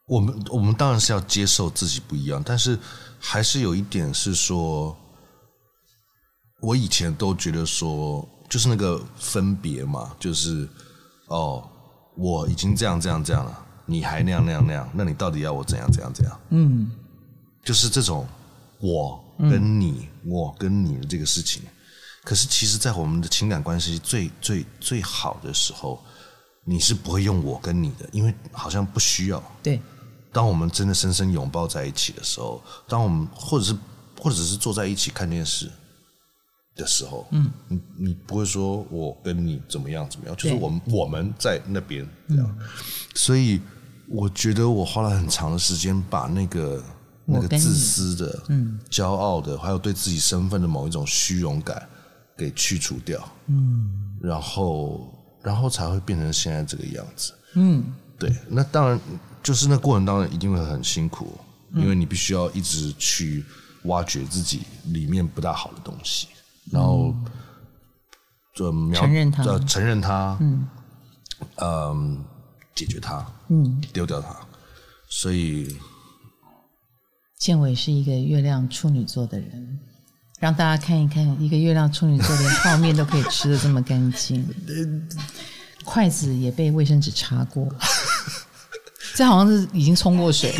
[0.06, 2.78] 我们我们当然是要接受自己不一样，但是
[3.18, 4.96] 还是有一点是说，
[6.60, 10.68] 我以前都觉得说，就是那个分别嘛，就是
[11.26, 11.68] 哦，
[12.16, 16.40] 我已经这样这样这样了，你还那样那样那样，那你到底要我怎样怎样怎样？
[16.50, 16.88] 嗯，
[17.64, 18.24] 就是这种
[18.78, 21.64] 我跟你，嗯、我跟你的这个事情，
[22.22, 26.00] 可是其实，在我们的情感关系最最最好的时候。
[26.68, 29.42] 你是不会用我跟你的，因为好像不需要。
[29.62, 29.80] 对，
[30.30, 33.74] 当我们真的深深拥抱在一起的时候，当我们或者是
[34.20, 35.70] 或者是坐在一起看电视
[36.76, 42.56] 的时候，嗯，你你不会说我跟你怎么样怎么样，就是我们我们在那边这样。
[42.60, 42.66] 嗯、
[43.14, 43.62] 所以
[44.06, 46.84] 我觉得我花了很长的时间把那个
[47.24, 51.88] 那个自私的、嗯，骄傲的，还有对自己身份的某一种虚荣感
[52.36, 55.12] 给去除掉，嗯，然后
[55.49, 57.82] 然后才会变成现在这个样子，嗯，
[58.18, 59.01] 对，那当然
[59.42, 61.40] 就是那过程当然一定会很辛苦，
[61.74, 63.42] 因为你必须要一直去
[63.84, 66.28] 挖掘自己里面不大好的东西，
[66.70, 67.14] 然后
[68.55, 70.68] 就承认它，承认它，嗯，
[71.62, 72.24] 嗯，
[72.74, 74.36] 解决它，嗯，丢掉它，
[75.09, 75.74] 所以。
[77.38, 79.78] 建伟是一个月亮处女座的人，
[80.39, 84.49] 让大家看一看，一个月亮处女座连泡面都可以吃的这么干净，
[85.84, 87.66] 筷子也被卫生纸擦过，
[89.16, 90.55] 这好像是已经冲过水，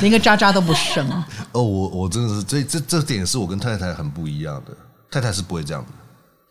[0.00, 1.08] 连个渣渣都不剩。
[1.52, 4.76] 哦，我我真的是这这这点是我跟太太很不一样的，
[5.08, 5.92] 太太是不会这样的。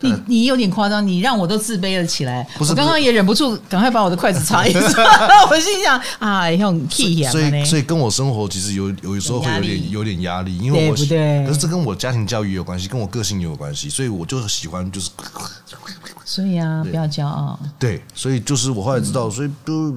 [0.02, 2.48] 你你有点夸张，你让我都自卑了起来。
[2.58, 5.04] 不是，我刚刚也忍不住，赶快把我的筷子擦一擦。
[5.50, 7.32] 我心想啊，用气呀。
[7.32, 11.46] 所以所以跟我生活其实有有时候会有点有点压力，因为我对不对？
[11.46, 15.10] 可是这跟我家庭教育有关系，跟我个性也有关系，所以我就喜欢就是。
[16.24, 17.60] 所以啊，不要骄傲。
[17.78, 19.94] 对，所以就是我后来知道，所以就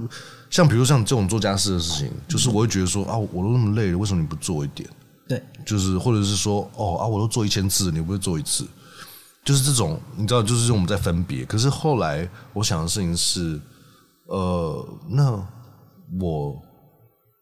[0.50, 4.88] 像比如像这种做家事的事情，就是我会觉得说啊，我都那么累了，为什么你不做一点？
[5.28, 8.66] 对，就是或者是说哦啊，我都做一千次，你不会做一次？
[9.44, 11.44] 就是这种，你知道，就是我们在分别。
[11.44, 13.60] 可是后来我想的事情是，
[14.26, 15.32] 呃，那
[16.18, 16.56] 我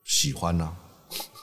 [0.04, 0.72] 喜欢呢、啊，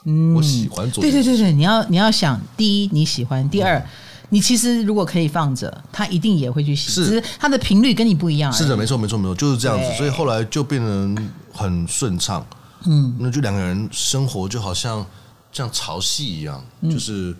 [0.04, 1.00] 嗯，我喜欢做。
[1.00, 3.86] 对对对对，你要你要想，第一你喜欢，第二、嗯、
[4.28, 8.52] 你其实如果可以放着，他一定也会去洗，是只是他的频率跟你不一样。
[8.52, 9.96] 是的，没错没错没错，就是这样子。
[9.96, 12.46] 所以后来就变成很顺畅，
[12.84, 15.06] 嗯，那就两个人生活就好像
[15.50, 17.34] 像潮汐一样，嗯、就是。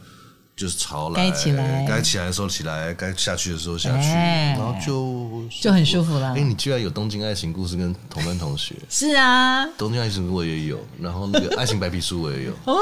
[0.61, 6.35] 就是潮来，该起来，该起来的时候起来，该下去的时候下去，欸、然后就就很舒服了。
[6.35, 8.75] 哎，你居然有《东京爱情故事》跟同班同学？
[8.91, 12.53] 是啊，《东京爱情故事》我也有，然后那个《爱情白皮书》我也有。
[12.71, 12.77] 哦，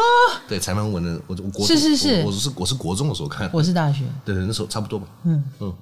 [0.48, 5.06] 对，柴门文的，我我国是是是，我，我是我是国中的时候看，我是大学，对对，那时候差不多吧。
[5.22, 5.72] 嗯嗯，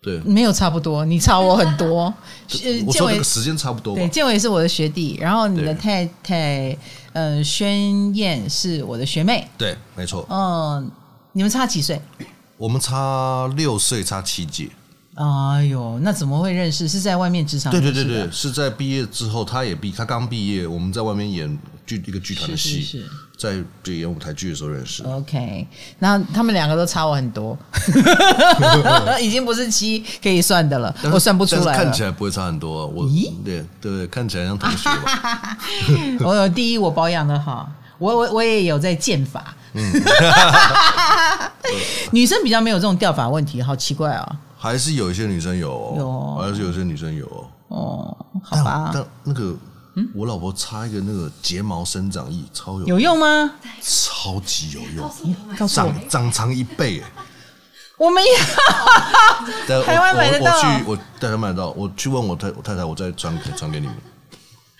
[0.00, 2.04] 对，没有差不多，你差我很多。
[2.86, 3.94] 我说这个时间差不多。
[3.94, 6.74] 对，建伟是我的学弟，然后你的太太，
[7.12, 9.46] 呃，宣燕是我的学妹。
[9.58, 10.26] 对，没错。
[10.30, 10.90] 嗯。
[11.34, 12.00] 你们差几岁？
[12.56, 14.70] 我们差六岁，差七届。
[15.16, 16.88] 哎呦，那怎么会认识？
[16.88, 17.70] 是在外面职场？
[17.72, 25.02] 对对对对，是在毕业之后，他也毕，他刚毕业，我们在外面演剧一个剧团的戏，是是是在就演舞台剧的时候认识。
[25.02, 25.66] OK，
[25.98, 27.58] 然后他们两个都差我很多，
[29.20, 31.76] 已经不是七可以算的了，我算不出来。
[31.76, 35.58] 看起来不会差很多，我咦对对，看起来像同学吧。
[36.20, 37.68] 我 有 第一，我保养的好，
[37.98, 39.54] 我我我也有在剑法。
[39.72, 39.92] 嗯，
[42.12, 44.36] 女生比较没有这种掉发问题，好奇怪啊！
[44.56, 45.94] 还是有一些女生有，哦，
[46.38, 47.46] 有，还是有一些女生有哦。
[47.68, 48.90] 哦，好吧。
[48.94, 49.56] 但，但那个，
[49.96, 53.50] 嗯，我老婆插一个那个睫毛生长液，超有用有用吗？
[53.82, 55.10] 超级有用，
[55.68, 57.02] 长长长一倍。
[57.96, 58.22] 我没
[59.68, 60.52] 有，台湾买得到。
[60.56, 61.70] 我去，我台湾买得到。
[61.70, 63.96] 我去问我太我太太，我再传传给你们。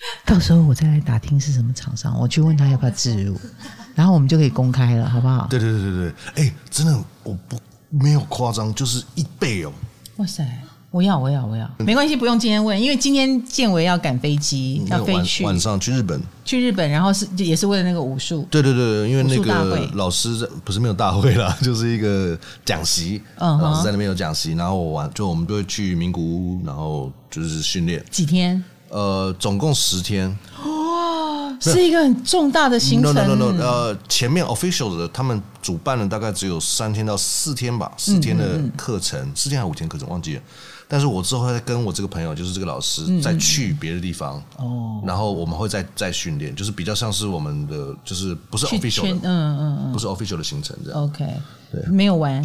[0.25, 3.39] 到时候我再来打听是什么厂商，我去问他要不要置入。
[3.95, 5.47] 然后我们就可以公开了，好不好？
[5.49, 5.91] 对对对对
[6.35, 7.57] 对，哎，真的，我不
[7.89, 9.71] 没有夸张，就是一倍哦。
[10.17, 10.45] 哇塞，
[10.91, 18.45] 我要我要我要，没关系，不用今天问，因为今天建伟要赶飞机，要飞去晚上去日本，去日本，然后是也是为了那个武术。
[18.51, 28.61] 对对对，因为那个老师不是没有大会啦， 就是一个讲习，嗯，老师在那边有讲习，然后我晚，就我们就会去名古屋，然后就是训练几天？
[28.95, 30.29] 呃，总共十天。
[30.63, 33.13] 哇是一个很重大的行程。
[33.13, 40.41] No no no no，呃，前面 official 的他们主办了大概只有三天到四天吧，四天的课程，四天还是五天课程忘记了。
[40.87, 44.37] 但是我之后会跟我这个朋友，就是这个老师，再去别的地方。
[44.57, 45.03] 哦、嗯。
[45.05, 51.03] 然后我们会再再训练，就是比较像是我们的，就是不是 official 的，嗯嗯嗯，不是 official 的行程这样。
[51.03, 51.25] OK。
[51.69, 51.83] 对。
[51.87, 52.41] 没有玩。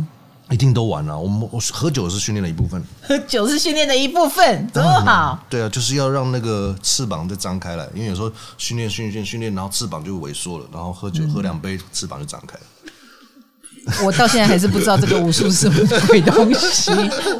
[0.50, 5.38] 一定都玩了，我们我喝酒是训练的一部分，喝酒是训练的一部分，多好。
[5.48, 14.04] 对啊，就是要让那个翅膀再张开来，因为有时候训练训练训练，然后翅膀就萎缩了，然后喝酒、嗯、喝两杯，翅膀就张开了。
[14.04, 16.90] 我到现在还是不知道这个武术是什么鬼东西。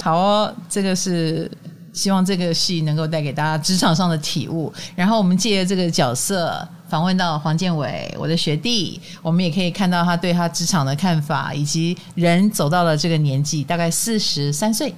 [0.02, 1.50] 好哦，这个是。
[1.92, 14.93] 希望这个戏能够带给大家职场上的体悟，然后我们借这个角色访问到黄建伟，我的学弟，我们也可以看到他对他职场的看法，以及人走到了这个年纪，大概四十三岁，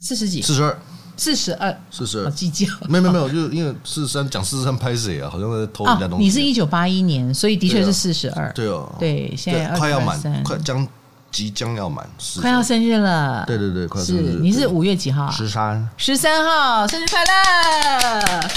[0.00, 0.78] 四十几，四十二，
[1.16, 5.30] 四十二，四十二，好计较，没有没有没有，就因为四十三讲四十三拍谁啊？
[5.30, 6.24] 好像在偷人家东西。
[6.24, 10.86] 你是一九八一年，所以的确是四十二，对哦，对，现在快要满，快将。
[11.32, 12.06] 即将要满，
[12.42, 13.42] 快要生日了。
[13.46, 14.38] 对对对，快生日。
[14.42, 15.30] 你是五月几号？
[15.30, 15.88] 十三。
[15.96, 18.50] 十三号，生日快乐！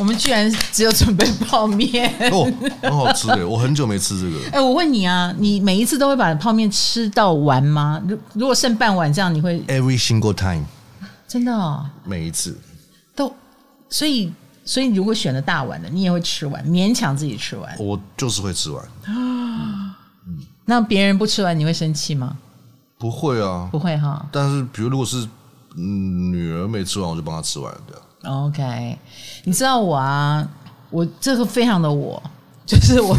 [0.00, 4.44] 我们居然只有准备泡面 哦，很好吃的，我很久没吃这个。
[4.46, 8.02] 哎、欸，我问你啊，你每一次都会把泡面吃到完吗？
[8.08, 10.64] 如如果剩半碗这样，你会？Every single time，
[11.28, 12.58] 真的、哦，每一次
[13.14, 13.30] 都，
[13.90, 14.32] 所以
[14.64, 17.76] 所以如果选了大碗的，你也会吃完，勉强自己吃完。
[17.78, 18.82] 我就是会吃完。
[19.06, 19.94] 嗯，
[20.64, 22.38] 那别人不吃完，你会生气吗？
[22.96, 24.26] 不会啊，不会哈。
[24.32, 25.28] 但是比如如果是
[25.76, 28.02] 嗯女儿没吃完，我就帮她吃完了，对啊。
[28.24, 28.98] OK，
[29.44, 30.46] 你知道我啊，
[30.90, 32.22] 我这个非常的我，
[32.70, 33.16] 就是我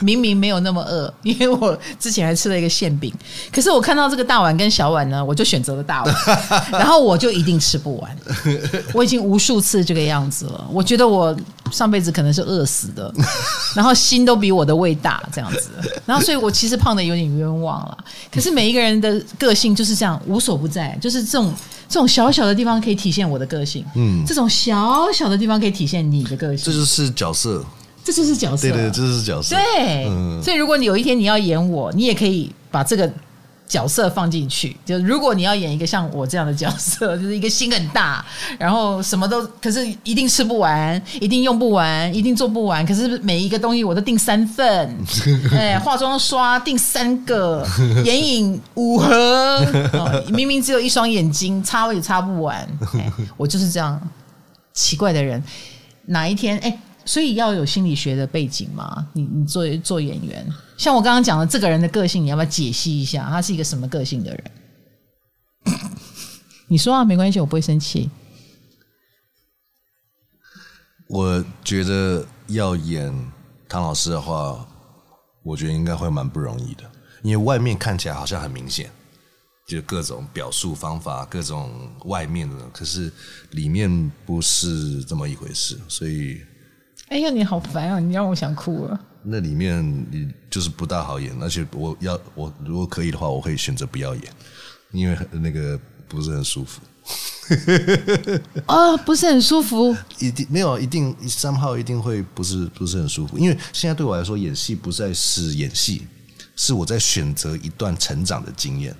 [0.00, 3.12] 明明没有那么饿， 因为我之前还吃了一个馅饼，
[3.52, 6.14] 可是我看到这个大碗跟小碗呢，我就选择了大碗，
[6.72, 8.16] 然后我就一定吃不完。
[8.94, 11.36] 我已经无数次这个样子了，我觉得我
[11.70, 13.12] 上辈子可能是饿死的，
[13.76, 15.68] 然后心都比我的胃大这样子，
[16.06, 17.98] 然后所以我其实胖的有点冤枉了。
[18.32, 21.52] 可是每一个人的个性就是这样，无所不在，就是这种。
[21.86, 27.62] 这种小小的地方可以体现我的个性，嗯，这种小小的地方可以体现你的个性，这就是角色，
[28.04, 33.10] 这就是角色，对对，这就是角色，对，嗯，所以如果你有一天你要演我，你也可以把这个。
[33.66, 38.24] 角色放进去，就如果你要演一个像我这样的角色， 就是一个心很大，
[38.58, 42.84] 然后什么都，可是一定吃不完，一定用不完，一定做不完。
[42.84, 44.94] 可是每一个东西我都订三份，
[45.50, 47.66] 哎，化妆刷订三个，
[48.04, 52.56] 眼影五盒，哦，明明只有一双眼睛，擦也擦不完。
[52.92, 53.98] 哎，我就是这样
[54.74, 55.42] 奇怪的人。
[56.04, 56.78] 哪一天，哎。
[57.06, 59.06] 所以要有心理学的背景嘛？
[59.12, 60.46] 你你做做演员，
[60.78, 63.28] 像我刚刚讲的这个人的个性，你要不要解析一下？
[63.28, 64.50] 他是一个什么个性的人？
[66.66, 68.08] 你说啊，没关系，我不会生气。
[71.08, 73.14] 我觉得要演
[73.68, 74.66] 唐老师的话，
[75.42, 76.90] 我觉得应该会蛮不容易的，
[77.22, 78.90] 因为外面看起来好像很明显，
[79.68, 81.70] 就各种表述方法，各种
[82.06, 83.12] 外面的，可是
[83.50, 86.40] 里面不是这么一回事，所以。
[87.14, 88.00] 哎呀，你好烦啊！
[88.00, 89.00] 你让我想哭了。
[89.22, 94.24] 那里面你就是不大好演，而且我要我如果可以的话，我会选择不要演，
[94.90, 96.80] 因为那个不是很舒服。
[98.66, 99.96] 啊、哦，不是很舒服？
[100.18, 106.08] 一定没有，一定三号一定会不是不是很舒服，因为现在对我来说，演戏不再是演戏，
[106.56, 108.92] 是我在选择一段成长的经验。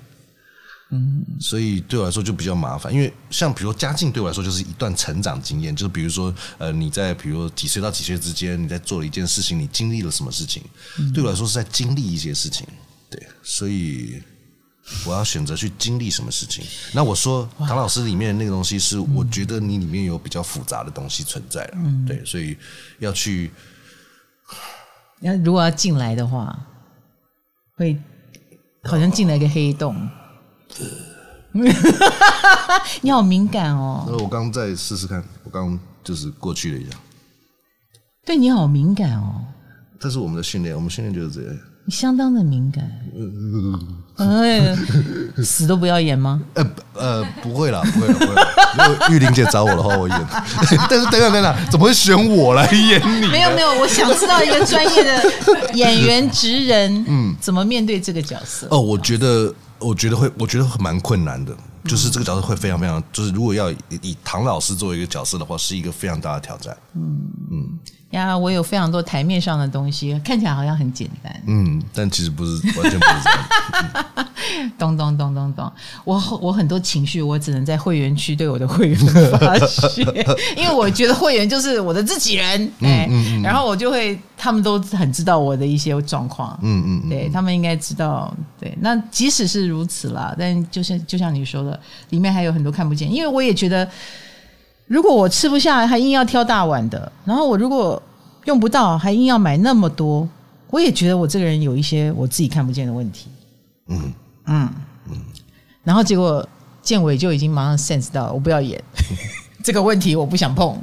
[0.91, 10.61] 嗯，所以对我来说就比较麻烦，因为像比如说家境对我来说就是一段成长经验，就是比如说呃你在比如说几岁到几岁之间你在做了一件事情，你经历了什么事情，
[11.11, 12.67] 对我来说是在经历一些事情，
[13.09, 14.21] 对，所以
[15.07, 16.63] 我要选择去经历什么事情。
[16.93, 21.77] 那我说唐老师里面的那个东西是我觉得你里面有比较复杂的东西存在了，
[22.07, 22.55] 对，所以
[22.99, 23.49] 要去，
[25.19, 26.55] 那如果要进来的话，
[27.75, 27.99] 会
[28.83, 30.07] 好像进来一个黑洞。
[33.01, 34.05] 你好敏感哦！
[34.07, 36.97] 那我刚刚再试试看，我刚刚就是过去了一下。
[38.25, 39.35] 对你好敏感哦！
[39.99, 41.55] 这是我们的训练，我们训练就是这样。
[41.85, 42.83] 你相当的敏感。
[44.17, 44.75] 哎，
[45.43, 46.41] 死都不要演吗？
[46.55, 48.47] 呃呃，不会啦，不会啦，不会啦。
[48.77, 50.17] 如果玉玲姐找我的话，我演。
[50.89, 53.27] 但是等等等等，怎么会选我来演你？
[53.27, 55.23] 没有没有，我想知道一个专业的
[55.73, 58.67] 演员职人，嗯，怎么面对这个角色？
[58.71, 59.53] 哦，我觉得。
[59.79, 66.75] 我觉得会，我觉得蛮困难的，就是这个角色会非常非常，就是如果要以，以唐老师作为一个角色的话，是一个非常大的挑战。
[66.93, 67.79] 嗯嗯。
[68.15, 71.41] 呀，我有非常多台面上的东西，看起来好像很简单。
[71.45, 74.27] 嗯，但其实不是，完全不是这样。
[74.77, 75.71] 咚咚咚咚咚，
[76.03, 78.97] 我我很多情绪，我只能在会员区对我的会员
[79.37, 80.01] 发泄，
[80.55, 82.61] 因为我觉得会员就是我的自己人。
[82.81, 86.57] 哎、嗯嗯嗯，然后我就会，他们都很知道我的一些状况。
[86.61, 88.33] 嗯嗯，嗯，对他们应该知道。
[88.59, 91.79] 对，那即使是如此啦，但就是就像你说的，
[92.11, 93.87] 里面还有很多看不见，因为我也觉得。
[94.87, 98.01] 如果我吃不下，还硬要挑大碗的，然后我如果
[98.45, 100.27] 用不到，还硬要买那么多，
[100.69, 103.27] 我也觉得我这个人有一些我自己看不见的问题。
[103.87, 104.13] 嗯
[104.45, 104.69] 嗯
[105.09, 105.17] 嗯，
[105.83, 106.47] 然后结果
[106.81, 108.81] 建伟就已经马上 sense 到，我不要演。
[109.65, 110.79] 这个问题我不想碰。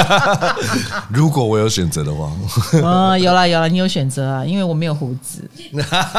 [1.08, 2.30] 如果我有选择的话，
[2.74, 5.42] 嗯，有了有了，你有选择啊，因为我没有胡子，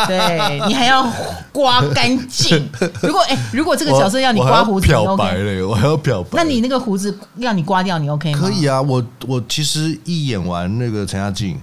[0.07, 1.07] 对你还要
[1.51, 2.67] 刮干净。
[3.03, 6.29] 如果哎，如果这个角色要你刮胡子，漂白嘞，我还要漂白。
[6.31, 8.39] 那你那个胡子要你刮掉，你 OK 吗？
[8.41, 11.61] 可以啊，我我其实一演完那个陈嘉静。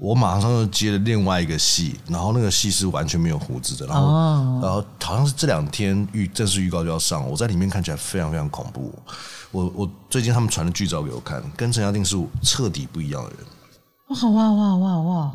[0.00, 8.94] 我马上就接了另外一个戏，然后那个戏是完全没有胡子的，然后、哦、然后好像是这两天预正式预告就要上，我在里面看起来非常非常恐怖。
[9.50, 13.38] 我我最近他们传的剧照给我看，跟陈嘉定是彻底不一样的人。
[14.08, 15.32] 哇哇哇哇哇！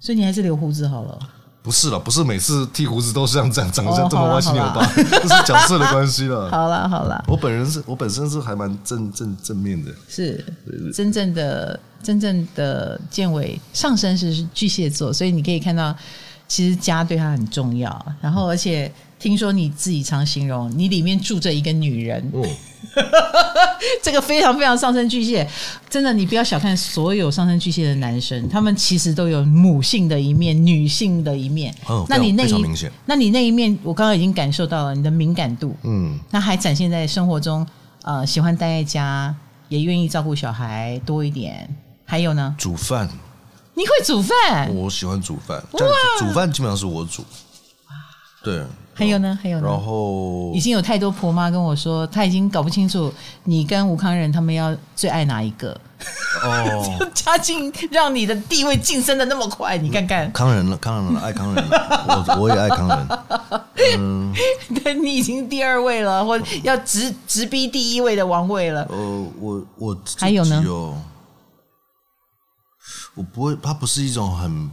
[0.00, 1.18] 所以你还是留胡子好了。
[1.70, 6.50] 不是了，不是每次剃胡子都像这样长得像这么歪七扭八， 这是角色的关系了。
[6.50, 10.44] 好了好了，我本人是我本身是还蛮正正正面的，是
[10.92, 15.96] 真正的真正的建伟上身是巨蟹座，所以你可以看到，
[16.50, 18.06] 其实家对他很重要。
[18.20, 18.90] 然后而且
[19.20, 22.28] 听说你自己常形容，你里面住着一个女人。
[22.34, 22.44] 嗯
[24.02, 25.48] 这个非常非常上升巨蟹，
[25.88, 31.72] 真的，你不要小看所有上升巨蟹的男生，他们其实都有母性的一面、女性的一面。
[31.88, 32.64] 嗯，那你那一
[33.06, 35.76] 那你那一面，我刚刚已经感受到了你的敏感度。
[35.84, 37.64] 嗯，那还展现在生活中，
[38.02, 39.32] 呃，喜欢待在家，
[39.68, 41.68] 也愿意照顾小孩多一点。
[42.04, 43.08] 还有呢，煮饭，
[43.80, 44.70] 你会煮饭？
[44.74, 45.80] 我喜欢煮饭，哇，
[46.18, 47.24] 煮饭基本上是我煮。
[48.44, 48.62] 对。
[48.92, 49.66] 还有呢，还有呢。
[49.66, 53.10] 然后已经有太多婆妈跟我说，她已经搞不清楚
[53.44, 55.74] 你跟吴康仁他们要最爱哪一个。
[56.42, 60.30] 哦， 家境让你的地位晋升的那么快，你看看。
[60.32, 63.08] 康仁了，康仁了，爱康仁了，我我也爱康仁。
[63.98, 64.34] 嗯，
[64.84, 68.86] 对，你已经第二位了，或要直直逼第一位的王位了。
[68.90, 70.62] 呃，我我还有呢，
[73.14, 74.70] 我不会，它不是一种很。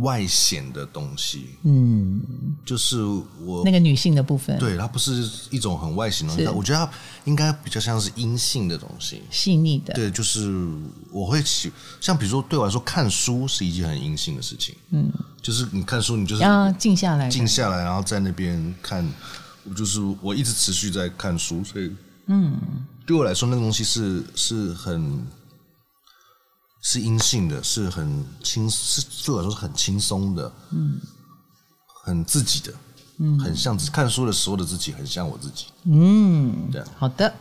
[0.00, 2.20] 外显的东西，嗯，
[2.64, 6.92] 就是我那个女性的部分，对，它不是一种很外显的东西，我觉得它
[7.24, 9.94] 应该比较像是阴性的东西，细腻的。
[9.94, 10.68] 对，就是
[11.10, 11.72] 我会喜，
[12.02, 15.10] 像比如说对我来说，看书是一件很阴性的事情，嗯，
[15.40, 19.04] 就是你看书，你就是要静下来，静下来，然后在那边看，
[19.74, 21.90] 就是我一直持续在看书，所以，
[22.26, 22.56] 嗯，
[23.06, 25.26] 对我来说，那个东西是是很。
[26.82, 30.98] 是阴性的，是很轻，是对我来说是很轻松的，嗯，
[32.04, 32.72] 很自己的，
[33.18, 37.34] 嗯，很像看书的时候的自己，很像我自己，嗯，对，好的，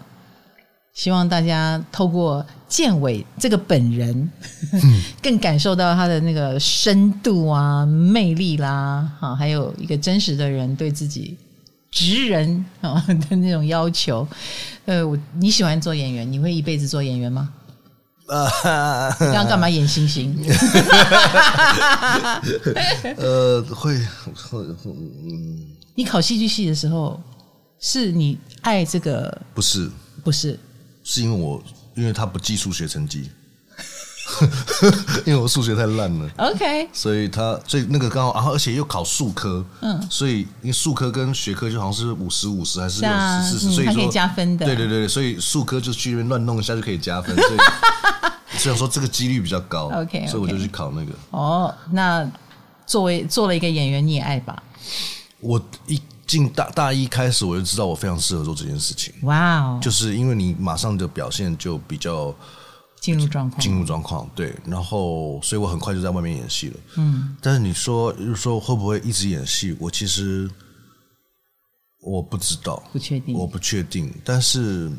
[0.93, 4.31] 希望大家透过建伟这个本人，
[4.73, 11.37] 嗯、 更感受到他的那个深度啊、魅力啦，好，还有一个真实的人对自己
[11.91, 14.27] 直人啊的那种要求。
[14.85, 17.53] 呃，我你喜欢做演员，你会一辈子做演员吗？
[18.27, 20.35] 呃，你刚刚干嘛演星星？
[23.17, 23.97] 呃，会
[24.33, 25.67] 会嗯。
[25.95, 27.19] 你考戏剧系的时候，
[27.79, 29.41] 是你爱这个？
[29.53, 29.89] 不是，
[30.23, 30.59] 不是，
[31.03, 31.63] 是因为我
[31.95, 33.29] 因为他不计数学成绩。
[35.25, 47.57] 因为我数学太烂了，OK，所以他所以那个刚好，然后而且又考数科，嗯，所以因为数科跟学科就好像是五十五十还是六十四十，所以说可以加分的，对对对，所以数科就去那边乱弄一下就可以加分，所以
[48.57, 51.11] 虽然说这个几率比较高，OK，所以我就去考那个。
[51.31, 52.29] 哦，那
[52.85, 54.61] 作为做了一个演员，你也爱吧？
[55.39, 59.13] 我一进大大一开始，我就知道我非常适合做这件事情。
[59.23, 62.33] 哇哦，就是因为你马上的表现就比较。
[62.99, 66.79] 进入状况，进入状况，对，然后，所以我很快就在外面演戏了。
[66.97, 69.75] 嗯，但是你说，就是说会不会一直演戏？
[69.79, 70.49] 我其实
[72.01, 74.13] 我不知道，不确定，我不确定。
[74.25, 74.91] 但是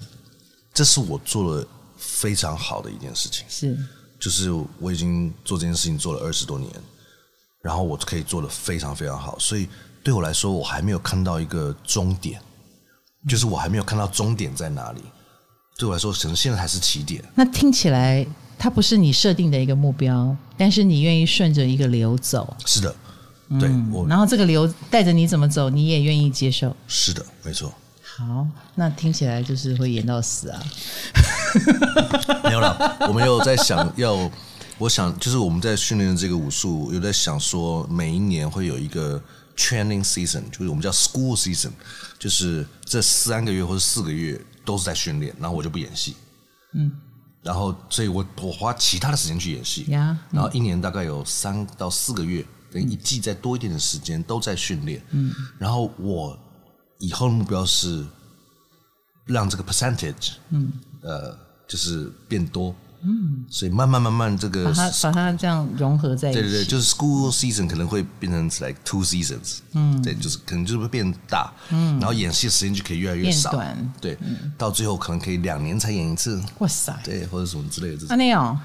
[0.73, 3.77] 这是我做了非常好的一件事情，是，
[4.21, 6.73] 就是我已经做这件事情做了二十多年，
[7.63, 9.39] 然后我可以做的非常非常好。
[9.39, 9.69] 所以
[10.03, 12.41] 对我来说，我还没有看到一个终点，
[13.29, 15.03] 就是我还没有看到终点在哪里。
[15.79, 17.23] 对我来说，可能现在还是起点。
[17.37, 18.27] 那听起来，
[18.59, 22.57] 它不是你设定的一个目标，但是你愿意顺着一个流走。
[22.67, 22.91] 是的，
[23.61, 23.69] 对。
[23.69, 26.77] 嗯、我然后这个流带着你怎么走，你也愿意接受。
[26.89, 27.73] 是的，没错。
[28.03, 30.61] 好，那听起来就是会演到死啊。
[32.43, 34.29] 没有了，我们有在想要，
[34.79, 39.23] 我想就是我们在训练的这个武术，有在想说，每一年会有一个
[39.57, 41.71] training season，就是我们叫 school season，
[42.19, 44.41] 就是这三个月或者四个月。
[44.69, 46.15] 都是在训练，然后我就不演戏，
[46.75, 46.93] 嗯，
[47.43, 56.39] 然后所以我我花其他的时间去演戏，呀，然后一年大概有三到四个月，等于一季再多一点的时间都在训练，嗯，然后我
[56.99, 58.05] 以后的目标是
[59.25, 61.35] 让这个 percentage，嗯，呃，
[61.67, 62.75] 就是变多。
[63.03, 73.53] 嗯，所以慢慢慢慢这个把它把它这样融合在一起，对对对，就是 school season 可能会变成 like two seasons，嗯，对，就是可能就是会变大，嗯，然后演戏的时间就可以越来越少，
[74.01, 74.19] 对，
[74.57, 78.59] 到最后可能可以两年才演一次，哇塞，对，或者什么之类的这种，啊那样。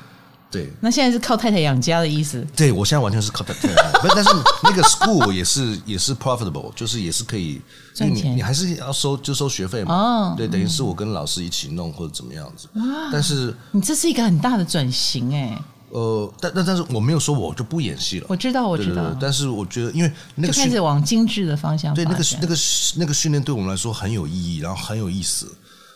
[0.53, 2.45] 对，那现在是靠太太养家的意思。
[2.55, 3.67] 对，我现在完全是靠太太，
[3.99, 4.29] 不是，但是
[4.61, 7.59] 那个 school 也是也是 profitable，就是也是可以
[7.95, 8.37] 赚钱。
[8.37, 9.95] 你还是要收就收学费嘛。
[9.95, 12.67] 哦，对，等于是我跟老师一起弄或者怎么样子。
[12.75, 15.59] 哇，但是你这是一个很大的转型哎。
[15.89, 18.27] 呃，但但但是我没有说我就不演戏了。
[18.29, 19.15] 我知道，我知道。
[19.19, 21.95] 但是我觉得，因为那个就开始往精致的方向。
[21.95, 22.55] 对，那个那个
[22.97, 25.51] 那个训练对我们来说很有意义，然后很有意思，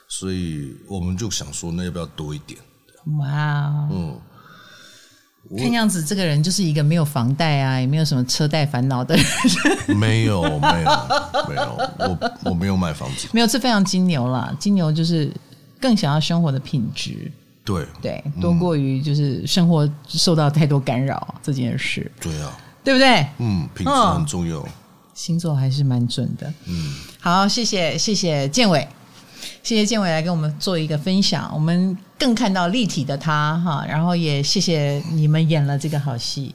[0.08, 2.60] 所以我们就想说，那要不要多一点？
[3.20, 4.20] 哇，嗯。
[5.58, 9.26] 看样子这个人就是一个没有房贷啊，也没有什么车贷烦恼的人。
[9.98, 10.90] 没有，没有，
[11.48, 13.30] 没有，我我没有买房子。
[13.32, 14.54] 没有，这非常金牛啦。
[14.60, 15.32] 金牛就是
[15.80, 17.32] 更想要生活的品质。
[17.64, 22.12] 对对，多过于就是生活受到太多干扰这件事。
[22.20, 23.26] 对啊，对不对？
[23.38, 24.66] 嗯，品质很重要。
[25.14, 26.54] 星座还是蛮准的。
[26.66, 28.88] 嗯，好，谢谢谢谢建伟。
[29.64, 36.54] 谢谢建伟来跟我们做一个分享，我们更看到立体的他哈，然后也谢谢你们演了这个好戏，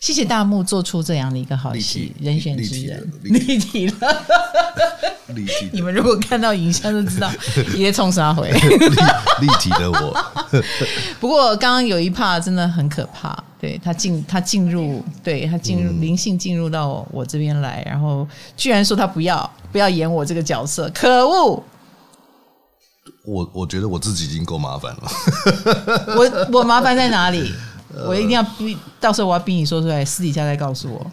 [0.00, 3.94] 谢谢大幕做出这样的一个好戏，人选之人 立体了，
[5.28, 5.70] 立体。
[5.72, 7.30] 你们如果看到影像就知道，
[7.76, 10.16] 也冲杀回立体的我。
[11.18, 21.62] 不过刚刚有一 part 真的很可怕，对他进他进入，对他进入灵性进入到我这边来，然后居然说他不要不要演我这个角色，可恶！
[23.24, 25.02] 我我觉得我自己已经够麻烦了。
[26.16, 27.54] 我我麻烦在哪里？
[28.06, 31.12] 我一定要逼，到时候我要逼你说出来，私底下再告诉我。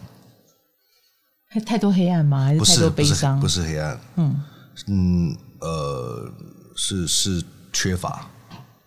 [1.52, 2.46] 太太多黑暗吗？
[2.46, 3.40] 还是太多悲伤？
[3.40, 4.00] 不是黑暗。
[4.16, 4.44] 嗯
[4.88, 6.32] 嗯呃，
[6.76, 7.44] 是是
[7.74, 8.28] 缺乏。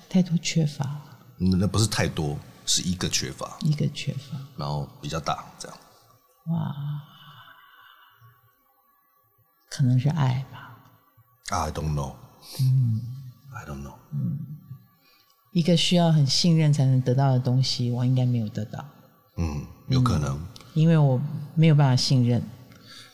[0.08, 0.88] 太多缺乏。
[1.36, 5.76] 那不是太多，是一个缺乏，一个缺乏，然后比较大，这样。
[6.46, 6.74] 哇，
[9.70, 10.78] 可能是爱吧。
[11.50, 12.14] I don't know。
[12.60, 13.00] 嗯
[13.52, 13.94] ，I don't know。
[14.12, 14.38] 嗯，
[15.52, 18.84] 一个需要很信任才能得到的东西，我应该没有得到。
[19.36, 21.20] 嗯，有可能，嗯，因为我
[21.54, 22.42] 没有办法信任。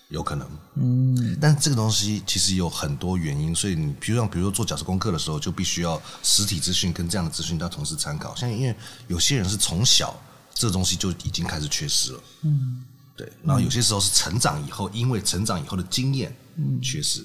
[0.09, 8.35] 有可能，嗯，但这个东西其实有很多原因，所以你比如像比如说做角色功课的时候，就必须要实体资讯跟这样的资讯都要同时参考。
[8.35, 8.75] 像因为
[9.07, 10.19] 有些人是从小
[10.55, 12.83] 这东西就已经开始缺失了，嗯，
[13.15, 16.35] 对，然后有些时候是成长以后，因为成长以后的经验
[16.83, 17.23] 缺失，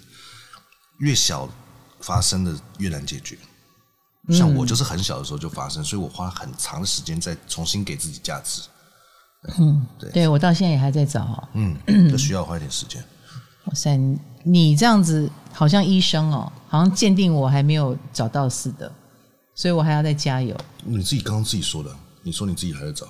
[0.98, 1.50] 越小。
[2.04, 3.38] 发生的越难解决，
[4.30, 8.62] 像我就是很小的时候就发生，嗯、所以我花很长的时间再重新给自己价值。
[9.58, 11.78] 嗯，对，对我到现在也还在找，嗯，
[12.12, 13.02] 这需要花一点时间。
[13.66, 13.98] 哇塞，
[14.44, 18.92] 你这样子好像医生哦，好像鉴定我还没有找到似的，
[19.56, 20.58] 所以我还要再加油。
[20.84, 23.08] 你自己刚刚自己说的，你说你自己还在找。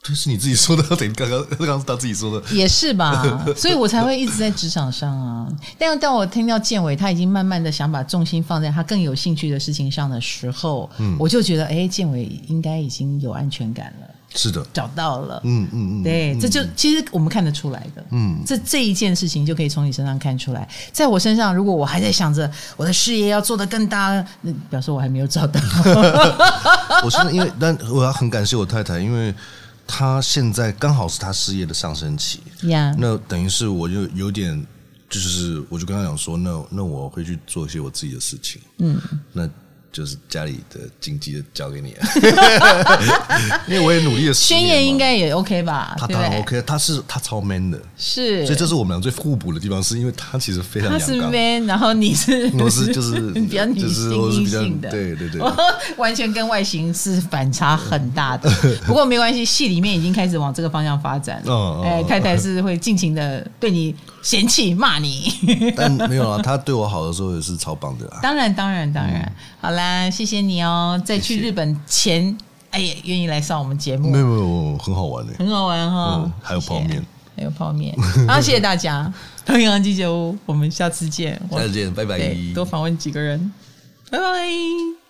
[0.00, 3.44] 这是你自己说的，等于刚刚刚刚是他自己说的，也是吧？
[3.54, 5.46] 所以我才会一直在职场上啊。
[5.76, 14.06] 但当我听到建伟他已经慢慢的想把重心放在他更有兴趣的事情上的时候，嗯，我就觉得，哎，建伟应该已经有安全感了。
[14.34, 15.40] 是的，找到了。
[15.44, 18.04] 嗯嗯嗯，对，这就其实我们看得出来的。
[18.10, 20.66] 嗯，这这一件事情就可以从你身上看出来。
[20.92, 25.60] 在我身上，如果我还在想着我的事业要做得更大，那表示我还没有找到。
[27.04, 29.34] 我现在因为，但我要很感谢我太太，因为。
[29.88, 32.40] 他现在刚好是他事业的上升期.
[32.96, 34.64] 那等于是我就有点，
[35.10, 39.00] 就是我就跟他讲说，那那我会去做一些我自己的事情，嗯，
[39.32, 39.50] 那。
[39.90, 41.94] 就是家里的经济的交给你，
[43.66, 44.34] 因为我也努力的。
[44.34, 45.96] 宣言应该也 OK 吧？
[45.98, 50.90] 他当然 OK，他是他超 man 的，是，所以这是我们俩最互补的地方，是因为他其实非常。
[50.90, 55.40] 他是 man，然后你是我是就是比较女性阴性的，对对对，
[55.96, 58.50] 完全跟外形是反差很大的。
[58.86, 61.82] 不过没关系，戏里面已经开始往这个方向发展了。
[61.82, 63.94] 哎，太太是会尽情的对你
[64.28, 65.32] 嫌弃骂你，
[65.74, 68.18] 但没有啊，他对我好的时候也是超棒的啊。
[68.22, 69.82] 当然当然当然，好了。
[69.82, 71.00] 啊，谢谢你哦！
[71.02, 72.36] 在去日本前，
[72.70, 76.32] 哎呀，愿意来上我们节目，没有没有，很好玩的，很好玩哈、哦嗯。
[76.42, 77.06] 还有泡面，
[77.36, 77.96] 还有泡面。
[78.28, 79.10] 好，谢谢大家，
[79.46, 81.40] 太阳鸡酒屋，我们下次见。
[81.50, 82.20] 下次见，拜拜。
[82.54, 83.50] 多访问几个人，
[84.10, 85.07] 拜拜。